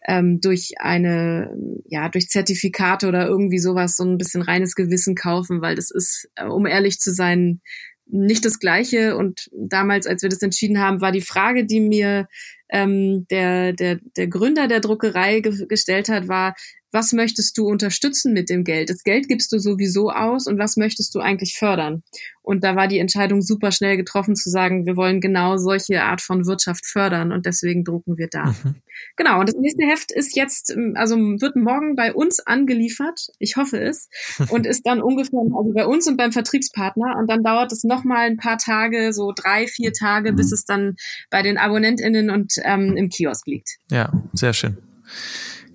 [0.06, 5.62] ähm, durch eine, ja, durch Zertifikate oder irgendwie sowas so ein bisschen reines Gewissen kaufen,
[5.62, 7.62] weil das ist, äh, um ehrlich zu sein,
[8.10, 9.16] nicht das Gleiche.
[9.16, 12.28] Und damals, als wir das entschieden haben, war die Frage, die mir
[12.70, 16.56] ähm, der, der, der Gründer der Druckerei ge gestellt hat, war,
[16.92, 18.90] was möchtest du unterstützen mit dem Geld?
[18.90, 22.04] Das Geld gibst du sowieso aus und was möchtest du eigentlich fördern?
[22.42, 26.20] Und da war die Entscheidung super schnell getroffen zu sagen, wir wollen genau solche Art
[26.20, 28.46] von Wirtschaft fördern und deswegen drucken wir da.
[28.46, 28.76] Mhm.
[29.16, 33.80] Genau, und das nächste Heft ist jetzt, also wird morgen bei uns angeliefert, ich hoffe
[33.80, 34.10] es,
[34.50, 38.26] und ist dann ungefähr, also bei uns und beim Vertriebspartner und dann dauert es nochmal
[38.26, 40.54] ein paar Tage, so drei, vier Tage, bis mhm.
[40.54, 40.96] es dann
[41.30, 43.78] bei den AbonnentInnen und ähm, im Kiosk liegt.
[43.92, 44.78] Ja, sehr schön.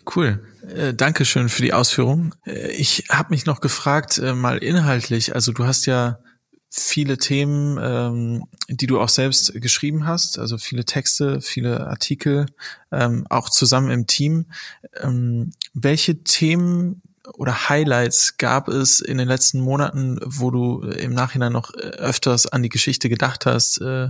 [0.04, 0.44] Cool.
[0.68, 2.34] Äh, Dankeschön für die Ausführung.
[2.46, 6.18] Äh, ich habe mich noch gefragt, äh, mal inhaltlich, also du hast ja
[6.70, 12.46] viele Themen, ähm, die du auch selbst geschrieben hast, also viele Texte, viele Artikel,
[12.90, 14.46] ähm, auch zusammen im Team.
[15.00, 17.00] Ähm, welche Themen
[17.32, 22.62] oder Highlights gab es in den letzten Monaten, wo du im Nachhinein noch öfters an
[22.62, 24.08] die Geschichte gedacht hast äh,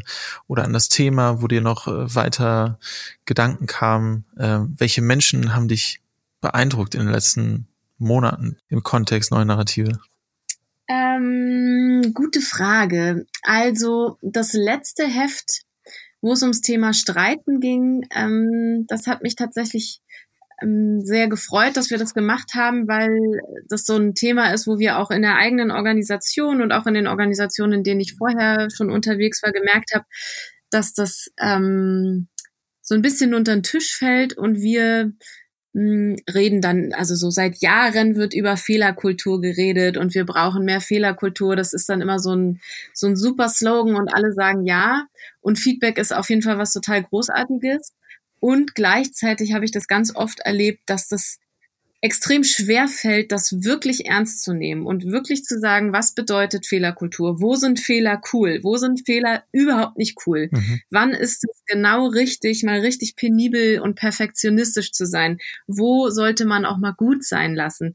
[0.49, 2.79] oder an das Thema, wo dir noch äh, weiter
[3.25, 4.25] Gedanken kamen?
[4.37, 6.01] Äh, welche Menschen haben dich
[6.41, 10.01] beeindruckt in den letzten Monaten im Kontext neue Narrative?
[10.89, 13.27] Ähm, gute Frage.
[13.43, 15.63] Also das letzte Heft,
[16.21, 20.04] wo es ums Thema Streiten ging, ähm, das hat mich tatsächlich ähm,
[20.61, 24.99] sehr gefreut, dass wir das gemacht haben, weil das so ein Thema ist, wo wir
[24.99, 28.91] auch in der eigenen Organisation und auch in den Organisationen, in denen ich vorher schon
[28.91, 30.05] unterwegs war, gemerkt habe,
[30.71, 32.29] dass das ähm,
[32.83, 35.13] so ein bisschen unter den Tisch fällt und wir
[35.75, 40.81] hm, reden dann, also so seit Jahren wird über Fehlerkultur geredet und wir brauchen mehr
[40.81, 41.57] Fehlerkultur.
[41.57, 42.61] Das ist dann immer so ein,
[42.93, 45.07] so ein super Slogan und alle sagen ja.
[45.41, 47.93] Und Feedback ist auf jeden Fall was total Großartiges.
[48.45, 51.39] Und gleichzeitig habe ich das ganz oft erlebt, dass das
[52.03, 57.41] extrem schwer fällt, das wirklich ernst zu nehmen und wirklich zu sagen, was bedeutet Fehlerkultur?
[57.41, 58.61] Wo sind Fehler cool?
[58.63, 60.51] Wo sind Fehler überhaupt nicht cool?
[60.53, 60.83] Mhm.
[60.91, 65.39] Wann ist es genau richtig, mal richtig penibel und perfektionistisch zu sein?
[65.67, 67.95] Wo sollte man auch mal gut sein lassen?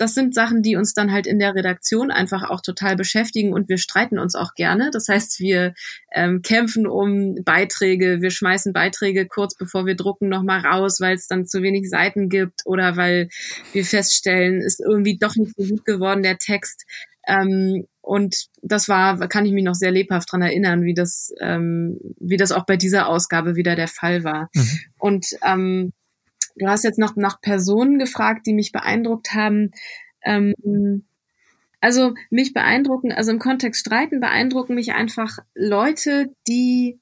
[0.00, 3.68] Das sind Sachen, die uns dann halt in der Redaktion einfach auch total beschäftigen und
[3.68, 4.90] wir streiten uns auch gerne.
[4.90, 5.74] Das heißt, wir
[6.10, 11.28] ähm, kämpfen um Beiträge, wir schmeißen Beiträge kurz bevor wir drucken nochmal raus, weil es
[11.28, 13.28] dann zu wenig Seiten gibt oder weil
[13.74, 16.86] wir feststellen, ist irgendwie doch nicht so gut geworden, der Text.
[17.26, 22.00] Ähm, und das war, kann ich mich noch sehr lebhaft dran erinnern, wie das, ähm,
[22.18, 24.48] wie das auch bei dieser Ausgabe wieder der Fall war.
[24.54, 24.78] Mhm.
[24.98, 25.92] Und ähm,
[26.56, 29.72] Du hast jetzt noch nach Personen gefragt, die mich beeindruckt haben.
[30.22, 31.04] Ähm,
[31.80, 36.98] also mich beeindrucken, also im Kontext Streiten beeindrucken mich einfach Leute, die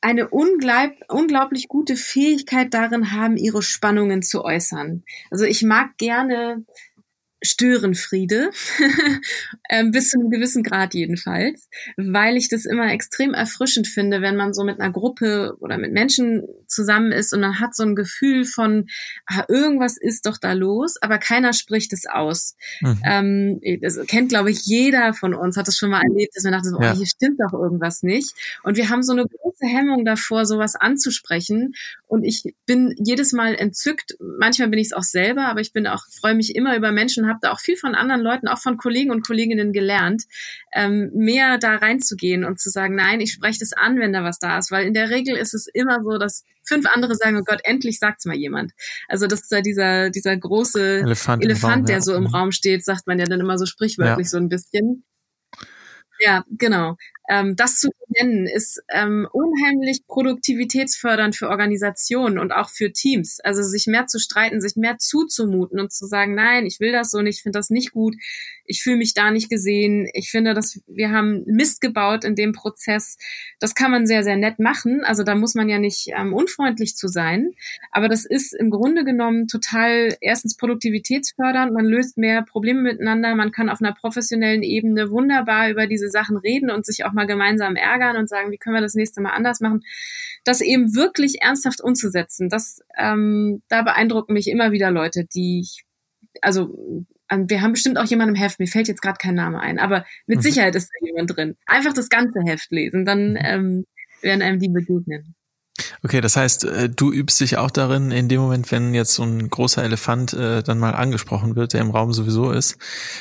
[0.00, 5.02] eine unglaub, unglaublich gute Fähigkeit darin haben, ihre Spannungen zu äußern.
[5.30, 6.64] Also ich mag gerne
[7.42, 8.50] Störenfriede,
[9.70, 14.36] ähm, bis zu einem gewissen Grad jedenfalls, weil ich das immer extrem erfrischend finde, wenn
[14.36, 17.94] man so mit einer Gruppe oder mit Menschen zusammen ist und man hat so ein
[17.94, 18.86] Gefühl von,
[19.26, 22.56] ah, irgendwas ist doch da los, aber keiner spricht es aus.
[22.80, 23.02] Mhm.
[23.04, 26.52] Ähm, das kennt, glaube ich, jeder von uns, hat es schon mal erlebt, dass man
[26.54, 28.32] dachte, so, oh, hier stimmt doch irgendwas nicht.
[28.62, 31.74] Und wir haben so eine große Hemmung davor, sowas anzusprechen.
[32.06, 34.16] Und ich bin jedes Mal entzückt.
[34.20, 37.25] Manchmal bin ich es auch selber, aber ich bin auch, freue mich immer über Menschen,
[37.26, 40.24] und habe da auch viel von anderen Leuten, auch von Kollegen und Kolleginnen gelernt,
[40.72, 44.38] ähm, mehr da reinzugehen und zu sagen, nein, ich spreche das an, wenn da was
[44.38, 47.44] da ist, weil in der Regel ist es immer so, dass fünf andere sagen, oh
[47.44, 48.72] Gott, endlich sagt's mal jemand.
[49.08, 52.02] Also das ist ja dieser, dieser große Elefant, Elefant Raum, der ja.
[52.02, 52.34] so im mhm.
[52.34, 54.30] Raum steht, sagt man ja dann immer so sprichwörtlich ja.
[54.30, 55.04] so ein bisschen.
[56.18, 56.96] Ja, genau.
[57.28, 63.40] Ähm, das zu nennen ist ähm, unheimlich produktivitätsfördernd für Organisationen und auch für Teams.
[63.40, 67.10] Also sich mehr zu streiten, sich mehr zuzumuten und zu sagen, nein, ich will das
[67.10, 68.16] so nicht, ich finde das nicht gut,
[68.64, 72.52] ich fühle mich da nicht gesehen, ich finde, dass wir haben Mist gebaut in dem
[72.52, 73.16] Prozess.
[73.60, 75.02] Das kann man sehr, sehr nett machen.
[75.04, 77.52] Also da muss man ja nicht ähm, unfreundlich zu sein.
[77.92, 83.52] Aber das ist im Grunde genommen total erstens produktivitätsfördernd, man löst mehr Probleme miteinander, man
[83.52, 87.74] kann auf einer professionellen Ebene wunderbar über diese Sachen reden und sich auch mal gemeinsam
[87.74, 89.80] ärgern und sagen, wie können wir das nächste Mal anders machen.
[90.44, 95.84] Das eben wirklich ernsthaft umzusetzen, das ähm, da beeindrucken mich immer wieder Leute, die ich,
[96.40, 99.80] also wir haben bestimmt auch jemanden im Heft, mir fällt jetzt gerade kein Name ein,
[99.80, 100.42] aber mit mhm.
[100.42, 101.56] Sicherheit ist da jemand drin.
[101.66, 103.38] Einfach das ganze Heft lesen, dann mhm.
[103.42, 103.86] ähm,
[104.22, 105.34] werden einem die begegnen.
[106.02, 109.22] Okay, das heißt, äh, du übst dich auch darin, in dem Moment, wenn jetzt so
[109.22, 112.78] ein großer Elefant äh, dann mal angesprochen wird, der im Raum sowieso ist,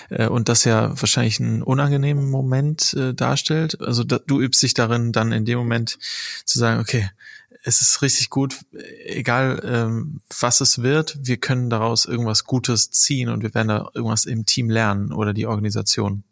[0.10, 3.82] äh, und das ja wahrscheinlich einen unangenehmen Moment äh, darstellt.
[3.82, 5.98] Also da, du übst dich darin, dann in dem Moment
[6.46, 7.10] zu sagen, okay,
[7.64, 8.60] es ist richtig gut,
[9.06, 13.90] egal ähm, was es wird, wir können daraus irgendwas Gutes ziehen und wir werden da
[13.96, 16.24] irgendwas im Team lernen oder die Organisation.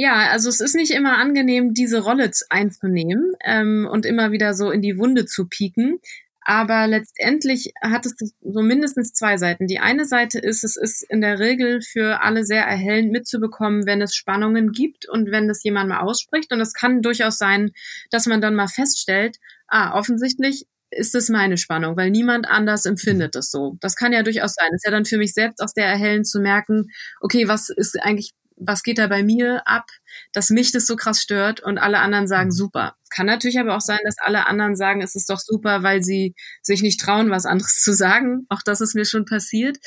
[0.00, 4.70] Ja, also es ist nicht immer angenehm, diese Rolle einzunehmen ähm, und immer wieder so
[4.70, 5.98] in die Wunde zu pieken.
[6.40, 9.66] Aber letztendlich hat es so mindestens zwei Seiten.
[9.66, 14.00] Die eine Seite ist, es ist in der Regel für alle sehr erhellend mitzubekommen, wenn
[14.00, 16.52] es Spannungen gibt und wenn das jemand mal ausspricht.
[16.52, 17.72] Und es kann durchaus sein,
[18.12, 23.34] dass man dann mal feststellt, ah, offensichtlich ist es meine Spannung, weil niemand anders empfindet
[23.34, 23.76] es so.
[23.80, 24.70] Das kann ja durchaus sein.
[24.72, 26.86] Ist ja dann für mich selbst auch sehr erhellend zu merken,
[27.20, 29.86] okay, was ist eigentlich was geht da bei mir ab,
[30.32, 32.52] dass mich das so krass stört und alle anderen sagen mhm.
[32.52, 32.96] super.
[33.10, 36.34] Kann natürlich aber auch sein, dass alle anderen sagen, es ist doch super, weil sie
[36.62, 38.46] sich nicht trauen, was anderes zu sagen.
[38.48, 39.78] Auch das ist mir schon passiert.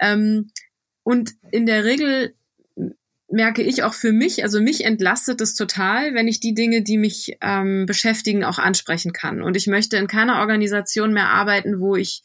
[0.00, 0.50] Ähm,
[1.02, 2.34] und in der Regel
[3.28, 6.98] merke ich auch für mich, also mich entlastet es total, wenn ich die Dinge, die
[6.98, 9.42] mich ähm, beschäftigen, auch ansprechen kann.
[9.42, 12.22] Und ich möchte in keiner Organisation mehr arbeiten, wo ich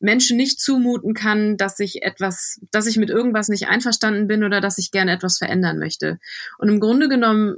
[0.00, 4.60] Menschen nicht zumuten kann, dass ich etwas, dass ich mit irgendwas nicht einverstanden bin oder
[4.60, 6.18] dass ich gerne etwas verändern möchte.
[6.58, 7.56] Und im Grunde genommen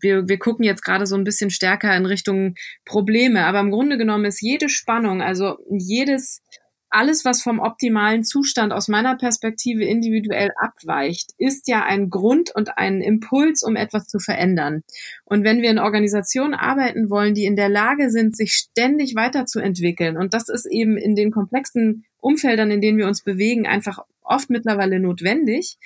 [0.00, 3.98] wir, wir gucken jetzt gerade so ein bisschen stärker in Richtung Probleme, aber im Grunde
[3.98, 6.42] genommen ist jede Spannung, also jedes
[6.90, 12.78] alles, was vom optimalen Zustand aus meiner Perspektive individuell abweicht, ist ja ein Grund und
[12.78, 14.82] ein Impuls, um etwas zu verändern.
[15.24, 20.16] Und wenn wir in Organisationen arbeiten wollen, die in der Lage sind, sich ständig weiterzuentwickeln,
[20.16, 24.50] und das ist eben in den komplexen Umfeldern, in denen wir uns bewegen, einfach oft
[24.50, 25.78] mittlerweile notwendig,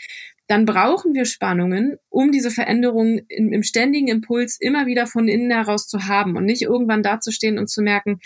[0.53, 5.51] dann brauchen wir Spannungen, um diese Veränderung im, im ständigen Impuls immer wieder von innen
[5.51, 8.21] heraus zu haben und nicht irgendwann dazustehen und zu merken,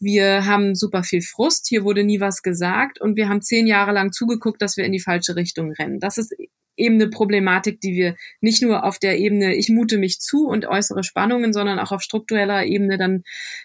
[0.00, 3.92] wir haben super viel Frust, hier wurde nie was gesagt und wir haben zehn Jahre
[3.92, 6.00] lang zugeguckt, dass wir in die falsche Richtung rennen.
[6.00, 6.34] Das ist
[6.76, 10.66] eben eine Problematik, die wir nicht nur auf der Ebene, ich mute mich zu und
[10.66, 13.22] äußere Spannungen, sondern auch auf struktureller Ebene dann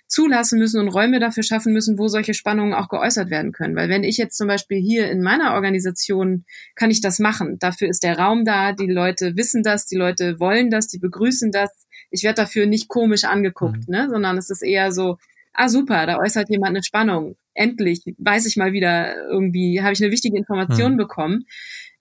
[0.08, 3.76] zulassen müssen und Räume dafür schaffen müssen, wo solche Spannungen auch geäußert werden können.
[3.76, 6.46] Weil wenn ich jetzt zum Beispiel hier in meiner Organisation
[6.76, 7.58] kann ich das machen.
[7.60, 11.52] Dafür ist der Raum da, die Leute wissen das, die Leute wollen das, die begrüßen
[11.52, 11.70] das.
[12.10, 13.96] Ich werde dafür nicht komisch angeguckt, mhm.
[13.96, 14.10] ne?
[14.10, 15.18] sondern es ist eher so,
[15.54, 17.36] ah super, da äußert jemand eine Spannung.
[17.54, 20.98] Endlich weiß ich mal wieder irgendwie, habe ich eine wichtige Information mhm.
[20.98, 21.46] bekommen.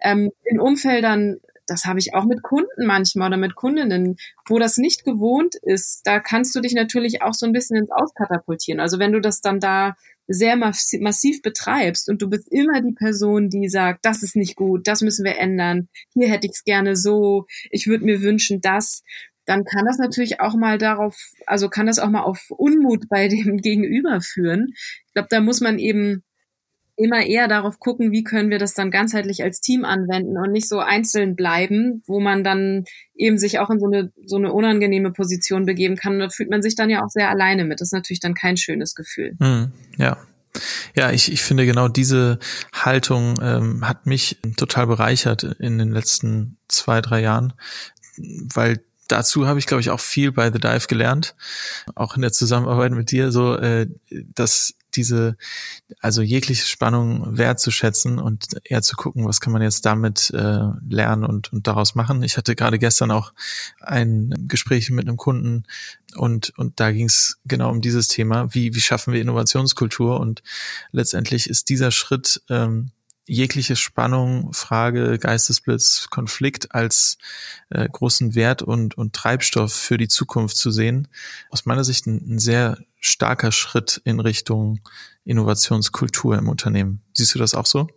[0.02, 4.16] Ähm, in Umfeldern, das habe ich auch mit Kunden manchmal oder mit Kundinnen,
[4.48, 7.90] wo das nicht gewohnt ist, da kannst du dich natürlich auch so ein bisschen ins
[7.90, 8.80] Auskatapultieren.
[8.80, 9.94] Also wenn du das dann da
[10.26, 14.86] sehr massiv betreibst und du bist immer die Person, die sagt, das ist nicht gut,
[14.86, 19.02] das müssen wir ändern, hier hätte ich es gerne so, ich würde mir wünschen, das,
[19.44, 23.26] dann kann das natürlich auch mal darauf, also kann das auch mal auf Unmut bei
[23.26, 24.72] dem Gegenüber führen.
[25.06, 26.22] Ich glaube, da muss man eben
[27.00, 30.68] immer eher darauf gucken, wie können wir das dann ganzheitlich als Team anwenden und nicht
[30.68, 32.84] so einzeln bleiben, wo man dann
[33.14, 36.14] eben sich auch in so eine, so eine unangenehme Position begeben kann.
[36.14, 37.80] Und da fühlt man sich dann ja auch sehr alleine mit.
[37.80, 39.36] Das ist natürlich dann kein schönes Gefühl.
[39.40, 40.18] Hm, ja.
[40.96, 42.40] Ja, ich, ich finde genau diese
[42.72, 47.52] Haltung ähm, hat mich total bereichert in den letzten zwei, drei Jahren,
[48.16, 51.34] weil dazu habe ich, glaube ich, auch viel bei The Dive gelernt,
[51.94, 55.36] auch in der Zusammenarbeit mit dir, so, äh, dass diese,
[56.00, 61.24] also jegliche Spannung wertzuschätzen und eher zu gucken, was kann man jetzt damit äh, lernen
[61.24, 62.22] und, und daraus machen.
[62.22, 63.32] Ich hatte gerade gestern auch
[63.80, 65.64] ein Gespräch mit einem Kunden
[66.16, 70.42] und, und da ging es genau um dieses Thema, wie, wie schaffen wir Innovationskultur und
[70.92, 72.90] letztendlich ist dieser Schritt, ähm,
[73.30, 77.16] jegliche Spannung, Frage, Geistesblitz, Konflikt als
[77.70, 81.06] äh, großen Wert und, und Treibstoff für die Zukunft zu sehen,
[81.50, 84.80] aus meiner Sicht ein, ein sehr starker Schritt in Richtung
[85.24, 87.02] Innovationskultur im Unternehmen.
[87.12, 87.88] Siehst du das auch so?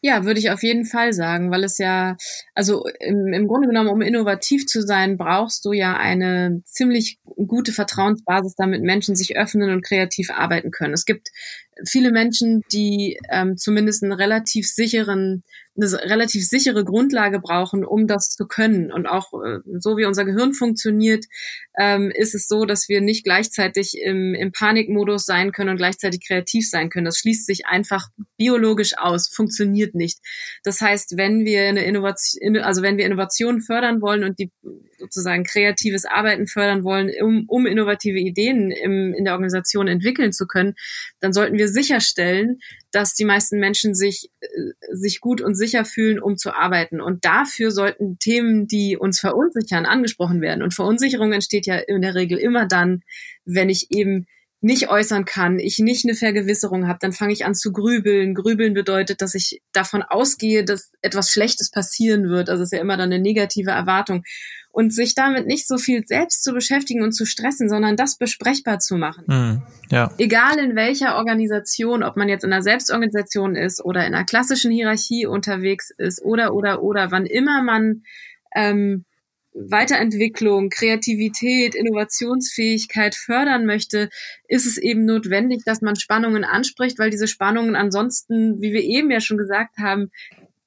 [0.00, 2.16] Ja, würde ich auf jeden Fall sagen, weil es ja,
[2.54, 7.72] also im, im Grunde genommen, um innovativ zu sein, brauchst du ja eine ziemlich gute
[7.72, 10.94] Vertrauensbasis, damit Menschen sich öffnen und kreativ arbeiten können.
[10.94, 11.30] Es gibt
[11.84, 15.44] viele Menschen, die ähm, zumindest einen relativ sicheren,
[15.76, 18.90] eine relativ sichere Grundlage brauchen, um das zu können.
[18.90, 21.24] Und auch äh, so wie unser Gehirn funktioniert,
[21.78, 26.26] ähm, ist es so, dass wir nicht gleichzeitig im, im Panikmodus sein können und gleichzeitig
[26.26, 27.06] kreativ sein können.
[27.06, 30.18] Das schließt sich einfach biologisch aus, funktioniert nicht.
[30.62, 34.50] Das heißt, wenn wir eine Innovation, also wenn wir Innovationen fördern wollen und die
[34.98, 40.46] sozusagen kreatives Arbeiten fördern wollen, um, um innovative Ideen im, in der Organisation entwickeln zu
[40.46, 40.74] können,
[41.20, 42.58] dann sollten wir sicherstellen,
[42.90, 44.48] dass die meisten Menschen sich, äh,
[44.92, 47.00] sich gut und sicher fühlen, um zu arbeiten.
[47.00, 50.62] Und dafür sollten Themen, die uns verunsichern, angesprochen werden.
[50.62, 53.02] Und Verunsicherung entsteht ja in der Regel immer dann,
[53.44, 54.26] wenn ich eben
[54.60, 58.34] nicht äußern kann, ich nicht eine Vergewisserung habe, dann fange ich an zu grübeln.
[58.34, 62.50] Grübeln bedeutet, dass ich davon ausgehe, dass etwas Schlechtes passieren wird.
[62.50, 64.24] Also ist ja immer dann eine negative Erwartung
[64.70, 68.80] und sich damit nicht so viel selbst zu beschäftigen und zu stressen, sondern das besprechbar
[68.80, 69.24] zu machen.
[69.26, 70.12] Mm, ja.
[70.18, 74.70] Egal in welcher Organisation, ob man jetzt in einer Selbstorganisation ist oder in einer klassischen
[74.70, 78.02] Hierarchie unterwegs ist oder oder oder, wann immer man
[78.54, 79.04] ähm,
[79.68, 84.08] Weiterentwicklung, Kreativität, Innovationsfähigkeit fördern möchte,
[84.46, 89.10] ist es eben notwendig, dass man Spannungen anspricht, weil diese Spannungen ansonsten, wie wir eben
[89.10, 90.10] ja schon gesagt haben,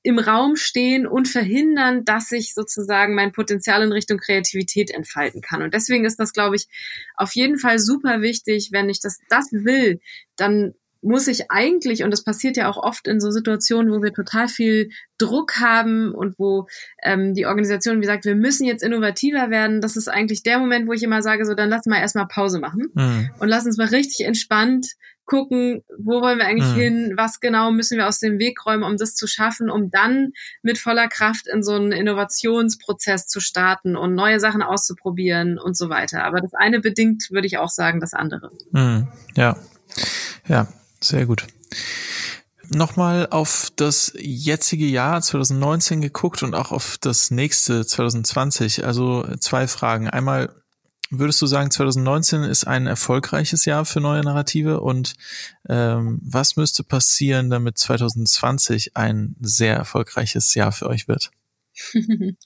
[0.04, 5.62] im Raum stehen und verhindern, dass ich sozusagen mein Potenzial in Richtung Kreativität entfalten kann.
[5.62, 6.68] Und deswegen ist das, glaube ich,
[7.16, 8.70] auf jeden Fall super wichtig.
[8.72, 10.00] Wenn ich das, das will,
[10.38, 14.14] dann muss ich eigentlich, und das passiert ja auch oft in so Situationen, wo wir
[14.14, 16.68] total viel Druck haben und wo
[17.04, 20.88] ähm, die Organisation, wie gesagt, wir müssen jetzt innovativer werden, das ist eigentlich der Moment,
[20.88, 23.30] wo ich immer sage, so dann lass mal erstmal Pause machen mhm.
[23.39, 24.88] und lass uns mal richtig entspannt
[25.32, 26.80] gucken, wo wollen wir eigentlich mhm.
[26.80, 30.34] hin, was genau müssen wir aus dem Weg räumen, um das zu schaffen, um dann
[30.62, 35.89] mit voller Kraft in so einen Innovationsprozess zu starten und neue Sachen auszuprobieren und so
[35.89, 36.26] weiter.
[36.26, 38.52] Aber das eine bedingt, würde ich auch sagen, das andere.
[38.72, 39.08] Mhm.
[39.38, 39.56] Ja,
[40.49, 40.68] ja,
[41.04, 41.47] sehr gut.
[42.70, 48.86] Nochmal auf das jetzige Jahr 2019 geguckt und auch auf das nächste 2020.
[48.86, 50.10] Also zwei Fragen.
[50.10, 50.56] Einmal,
[51.14, 55.16] Würdest du sagen, 2019 ist ein erfolgreiches Jahr für neue Narrative und
[55.68, 61.32] ähm, was müsste passieren, damit 2020 ein sehr erfolgreiches Jahr für euch wird?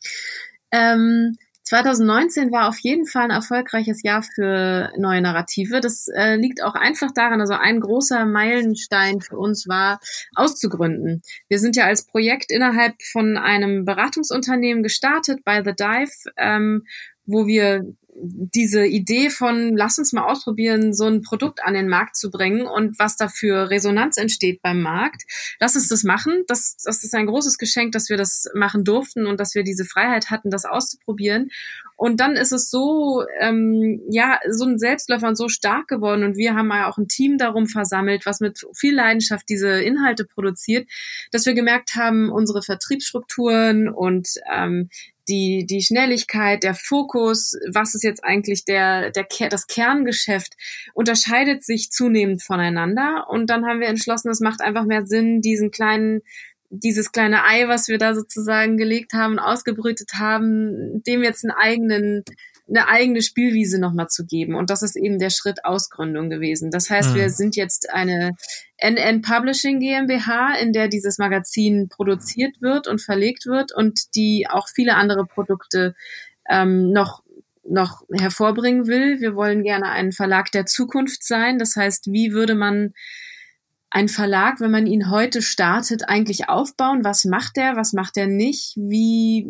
[0.72, 5.82] ähm, 2019 war auf jeden Fall ein erfolgreiches Jahr für neue Narrative.
[5.82, 10.00] Das äh, liegt auch einfach daran, also ein großer Meilenstein für uns war,
[10.36, 11.24] auszugründen.
[11.50, 16.86] Wir sind ja als Projekt innerhalb von einem Beratungsunternehmen gestartet, bei The Dive, ähm,
[17.26, 17.84] wo wir
[18.28, 22.66] diese Idee von, lass uns mal ausprobieren, so ein Produkt an den Markt zu bringen
[22.66, 25.24] und was dafür Resonanz entsteht beim Markt.
[25.60, 26.44] Lass uns das machen.
[26.48, 29.86] Das, das ist ein großes Geschenk, dass wir das machen durften und dass wir diese
[29.86, 31.50] Freiheit hatten, das auszuprobieren.
[31.96, 36.24] Und dann ist es so, ähm, ja, so ein Selbstläufer und so stark geworden.
[36.24, 40.26] Und wir haben ja auch ein Team darum versammelt, was mit viel Leidenschaft diese Inhalte
[40.26, 40.90] produziert,
[41.32, 44.90] dass wir gemerkt haben, unsere Vertriebsstrukturen und ähm,
[45.28, 50.56] die, die Schnelligkeit, der Fokus, was ist jetzt eigentlich der, der, das Kerngeschäft,
[50.94, 53.26] unterscheidet sich zunehmend voneinander.
[53.30, 56.22] Und dann haben wir entschlossen, es macht einfach mehr Sinn, diesen kleinen,
[56.84, 62.24] dieses kleine Ei, was wir da sozusagen gelegt haben, ausgebrütet haben, dem jetzt einen eigenen
[62.68, 64.56] eine eigene Spielwiese nochmal zu geben.
[64.56, 66.72] Und das ist eben der Schritt Ausgründung gewesen.
[66.72, 67.16] Das heißt, mhm.
[67.16, 68.32] wir sind jetzt eine
[68.78, 74.68] NN Publishing GmbH, in der dieses Magazin produziert wird und verlegt wird und die auch
[74.68, 75.96] viele andere Produkte
[76.50, 77.24] ähm, noch
[77.68, 79.20] noch hervorbringen will.
[79.20, 81.58] Wir wollen gerne ein Verlag der Zukunft sein.
[81.58, 82.94] Das heißt, wie würde man
[83.96, 87.06] ein Verlag, wenn man ihn heute startet, eigentlich aufbauen?
[87.06, 87.78] Was macht er?
[87.78, 88.76] Was macht er nicht?
[88.76, 89.48] Wie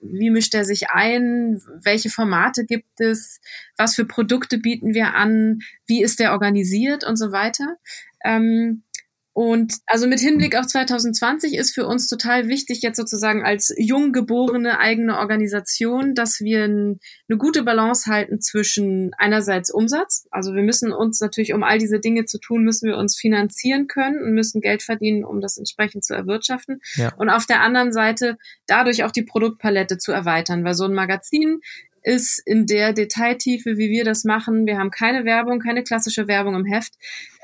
[0.00, 3.40] wie mischt er sich ein, welche Formate gibt es,
[3.76, 7.76] was für Produkte bieten wir an, wie ist der organisiert und so weiter.
[8.24, 8.84] Ähm,
[9.36, 14.12] und also mit Hinblick auf 2020 ist für uns total wichtig, jetzt sozusagen als jung
[14.12, 16.98] geborene eigene Organisation, dass wir eine
[17.36, 20.26] gute Balance halten zwischen einerseits Umsatz.
[20.30, 23.88] Also wir müssen uns natürlich, um all diese Dinge zu tun, müssen wir uns finanzieren
[23.88, 26.80] können und müssen Geld verdienen, um das entsprechend zu erwirtschaften.
[26.94, 27.12] Ja.
[27.18, 31.60] Und auf der anderen Seite dadurch auch die Produktpalette zu erweitern, weil so ein Magazin
[32.06, 34.64] ist in der Detailtiefe, wie wir das machen.
[34.64, 36.94] Wir haben keine Werbung, keine klassische Werbung im Heft.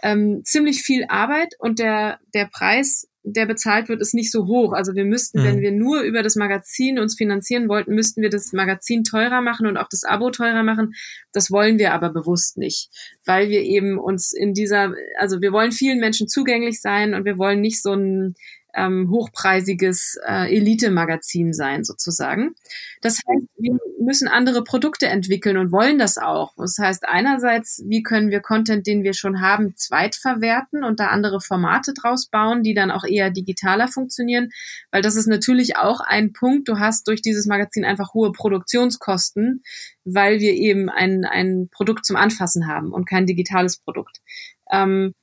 [0.05, 4.73] Ähm, ziemlich viel Arbeit und der, der Preis, der bezahlt wird, ist nicht so hoch.
[4.73, 5.45] Also wir müssten, mhm.
[5.45, 9.67] wenn wir nur über das Magazin uns finanzieren wollten, müssten wir das Magazin teurer machen
[9.67, 10.93] und auch das Abo teurer machen.
[11.33, 12.89] Das wollen wir aber bewusst nicht,
[13.25, 17.37] weil wir eben uns in dieser, also wir wollen vielen Menschen zugänglich sein und wir
[17.37, 18.35] wollen nicht so ein
[18.75, 22.55] ähm, hochpreisiges äh, Elite-Magazin sein, sozusagen.
[23.01, 26.55] Das heißt, wir müssen andere Produkte entwickeln und wollen das auch.
[26.57, 31.41] Das heißt, einerseits, wie können wir Content, den wir schon haben, zweitverwerten und da andere
[31.41, 34.51] Formate draus bauen, die dann auch eher digitaler funktionieren,
[34.91, 36.69] weil das ist natürlich auch ein Punkt.
[36.69, 39.63] Du hast durch dieses Magazin einfach hohe Produktionskosten,
[40.05, 44.21] weil wir eben ein, ein Produkt zum Anfassen haben und kein digitales Produkt.
[44.71, 45.15] Ähm,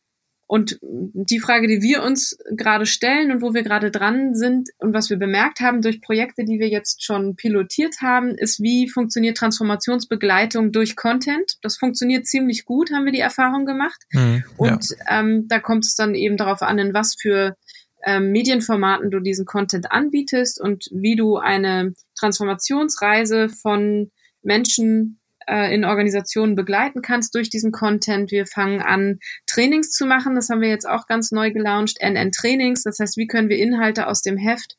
[0.52, 4.96] und die Frage, die wir uns gerade stellen und wo wir gerade dran sind und
[4.96, 9.38] was wir bemerkt haben durch Projekte, die wir jetzt schon pilotiert haben, ist, wie funktioniert
[9.38, 11.58] Transformationsbegleitung durch Content.
[11.62, 14.02] Das funktioniert ziemlich gut, haben wir die Erfahrung gemacht.
[14.12, 15.20] Mhm, und ja.
[15.20, 17.56] ähm, da kommt es dann eben darauf an, in was für
[18.04, 24.10] ähm, Medienformaten du diesen Content anbietest und wie du eine Transformationsreise von
[24.42, 25.19] Menschen
[25.50, 28.32] äh, in Organisationen begleiten kannst durch diesen Content.
[28.32, 30.36] Wir fangen an, Trainings zu machen.
[30.36, 31.98] Das haben wir jetzt auch ganz neu gelauncht.
[32.02, 32.84] NN-Trainings.
[32.84, 34.78] Das heißt, wie können wir Inhalte aus dem Heft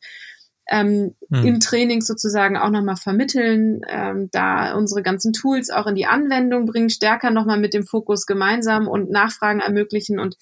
[0.70, 1.44] ähm, hm.
[1.44, 6.64] im Training sozusagen auch nochmal vermitteln, ähm, da unsere ganzen Tools auch in die Anwendung
[6.64, 10.36] bringen, stärker nochmal mit dem Fokus gemeinsam und Nachfragen ermöglichen und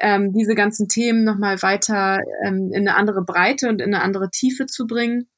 [0.00, 4.30] ähm, diese ganzen Themen nochmal weiter ähm, in eine andere Breite und in eine andere
[4.30, 5.28] Tiefe zu bringen.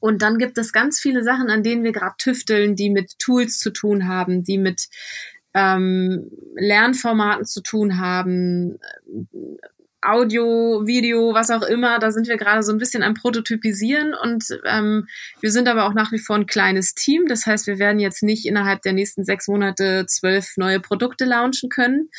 [0.00, 3.58] Und dann gibt es ganz viele Sachen, an denen wir gerade tüfteln, die mit Tools
[3.58, 4.88] zu tun haben, die mit
[5.54, 8.78] ähm, Lernformaten zu tun haben,
[10.00, 11.98] Audio, Video, was auch immer.
[11.98, 15.08] Da sind wir gerade so ein bisschen am Prototypisieren und ähm,
[15.40, 17.26] wir sind aber auch nach wie vor ein kleines Team.
[17.26, 21.68] Das heißt, wir werden jetzt nicht innerhalb der nächsten sechs Monate zwölf neue Produkte launchen
[21.68, 22.10] können.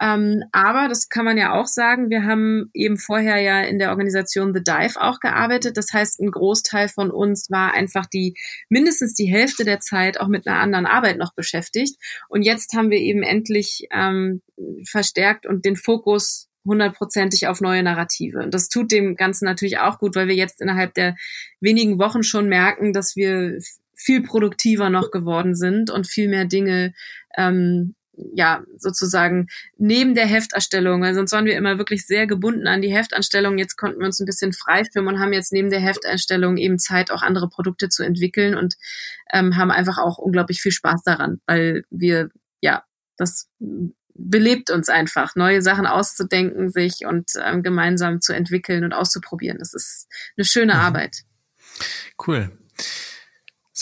[0.00, 3.90] Ähm, aber das kann man ja auch sagen, wir haben eben vorher ja in der
[3.90, 5.76] Organisation The Dive auch gearbeitet.
[5.76, 8.34] Das heißt, ein Großteil von uns war einfach die
[8.68, 11.96] mindestens die Hälfte der Zeit auch mit einer anderen Arbeit noch beschäftigt.
[12.28, 14.40] Und jetzt haben wir eben endlich ähm,
[14.84, 18.38] verstärkt und den Fokus hundertprozentig auf neue Narrative.
[18.38, 21.16] Und das tut dem Ganzen natürlich auch gut, weil wir jetzt innerhalb der
[21.60, 23.58] wenigen Wochen schon merken, dass wir
[23.94, 26.94] viel produktiver noch geworden sind und viel mehr Dinge
[27.36, 29.48] ähm, ja, sozusagen
[29.78, 33.58] neben der Hefterstellung, weil sonst waren wir immer wirklich sehr gebunden an die Heftanstellung.
[33.58, 37.10] Jetzt konnten wir uns ein bisschen freischwimmen und haben jetzt neben der Hefterstellung eben Zeit,
[37.10, 38.76] auch andere Produkte zu entwickeln und
[39.32, 42.84] ähm, haben einfach auch unglaublich viel Spaß daran, weil wir, ja,
[43.16, 43.48] das
[44.14, 49.58] belebt uns einfach, neue Sachen auszudenken, sich und ähm, gemeinsam zu entwickeln und auszuprobieren.
[49.58, 50.06] Das ist
[50.36, 50.80] eine schöne mhm.
[50.80, 51.22] Arbeit.
[52.26, 52.50] Cool.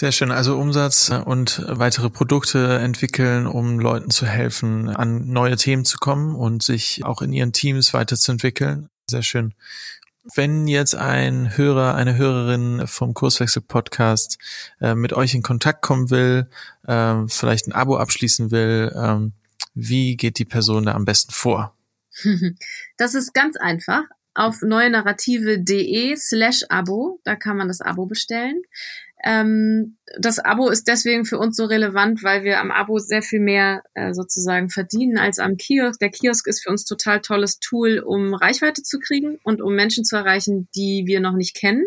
[0.01, 0.30] Sehr schön.
[0.30, 6.34] Also Umsatz und weitere Produkte entwickeln, um Leuten zu helfen, an neue Themen zu kommen
[6.36, 8.88] und sich auch in ihren Teams weiterzuentwickeln.
[9.11, 9.53] Sehr schön.
[10.34, 14.38] Wenn jetzt ein Hörer, eine Hörerin vom Kurswechsel Podcast
[14.80, 16.48] äh, mit euch in Kontakt kommen will,
[16.86, 19.30] äh, vielleicht ein Abo abschließen will, äh,
[19.74, 21.76] wie geht die Person da am besten vor?
[22.96, 24.05] Das ist ganz einfach.
[24.32, 28.62] Auf neuenarrative.de slash Abo, da kann man das Abo bestellen.
[29.22, 33.40] Ähm, das Abo ist deswegen für uns so relevant, weil wir am Abo sehr viel
[33.40, 36.00] mehr äh, sozusagen verdienen als am Kiosk.
[36.00, 40.04] Der Kiosk ist für uns total tolles Tool, um Reichweite zu kriegen und um Menschen
[40.04, 41.84] zu erreichen, die wir noch nicht kennen.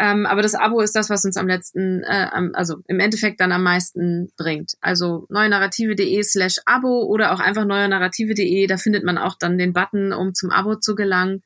[0.00, 3.50] Ähm, aber das Abo ist das, was uns am letzten, äh, also im Endeffekt dann
[3.52, 4.74] am meisten bringt.
[4.80, 10.12] Also neuenarrative.de slash Abo oder auch einfach neuenarrative.de, da findet man auch dann den Button,
[10.12, 11.42] um zum Abo zu gelangen.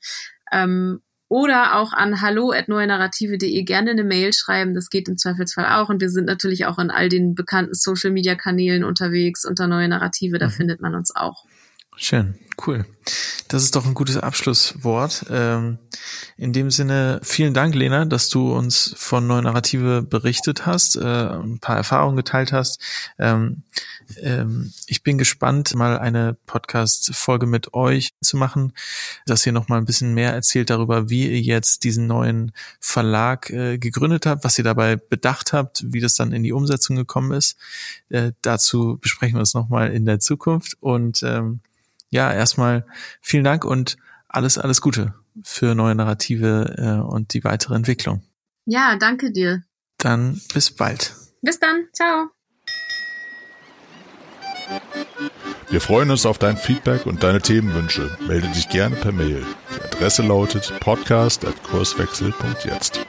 [0.53, 1.01] Ähm,
[1.33, 4.75] oder auch an hallo.neuenarrative.de gerne eine Mail schreiben.
[4.75, 5.89] Das geht im Zweifelsfall auch.
[5.89, 10.37] Und wir sind natürlich auch in all den bekannten Social-Media-Kanälen unterwegs unter Neue Narrative.
[10.37, 10.51] Da mhm.
[10.51, 11.47] findet man uns auch.
[11.97, 12.35] Schön,
[12.67, 12.87] cool.
[13.49, 15.27] Das ist doch ein gutes Abschlusswort.
[15.31, 15.79] Ähm,
[16.39, 21.01] in dem Sinne, vielen Dank, Lena, dass du uns von Neue Narrative berichtet hast, äh,
[21.03, 22.81] ein paar Erfahrungen geteilt hast.
[23.19, 23.63] Ähm,
[24.23, 28.73] ähm, ich bin gespannt, mal eine Podcast-Folge mit euch zu machen,
[29.27, 33.51] dass ihr noch mal ein bisschen mehr erzählt darüber, wie ihr jetzt diesen neuen Verlag
[33.51, 37.33] äh, gegründet habt, was ihr dabei bedacht habt, wie das dann in die Umsetzung gekommen
[37.33, 37.59] ist.
[38.09, 41.23] Äh, dazu besprechen wir uns noch mal in der Zukunft und
[42.13, 42.87] ja, erstmal
[43.21, 43.97] vielen Dank und
[44.29, 48.23] alles, alles Gute für neue Narrative äh, und die weitere Entwicklung.
[48.67, 49.63] Ja, danke dir.
[49.99, 51.15] Dann bis bald.
[51.41, 51.87] Bis dann.
[51.93, 52.29] Ciao.
[55.69, 58.19] Wir freuen uns auf dein Feedback und deine Themenwünsche.
[58.27, 59.47] Melde dich gerne per Mail.
[59.75, 63.01] Die Adresse lautet podcast.kurswechsel.jetzt.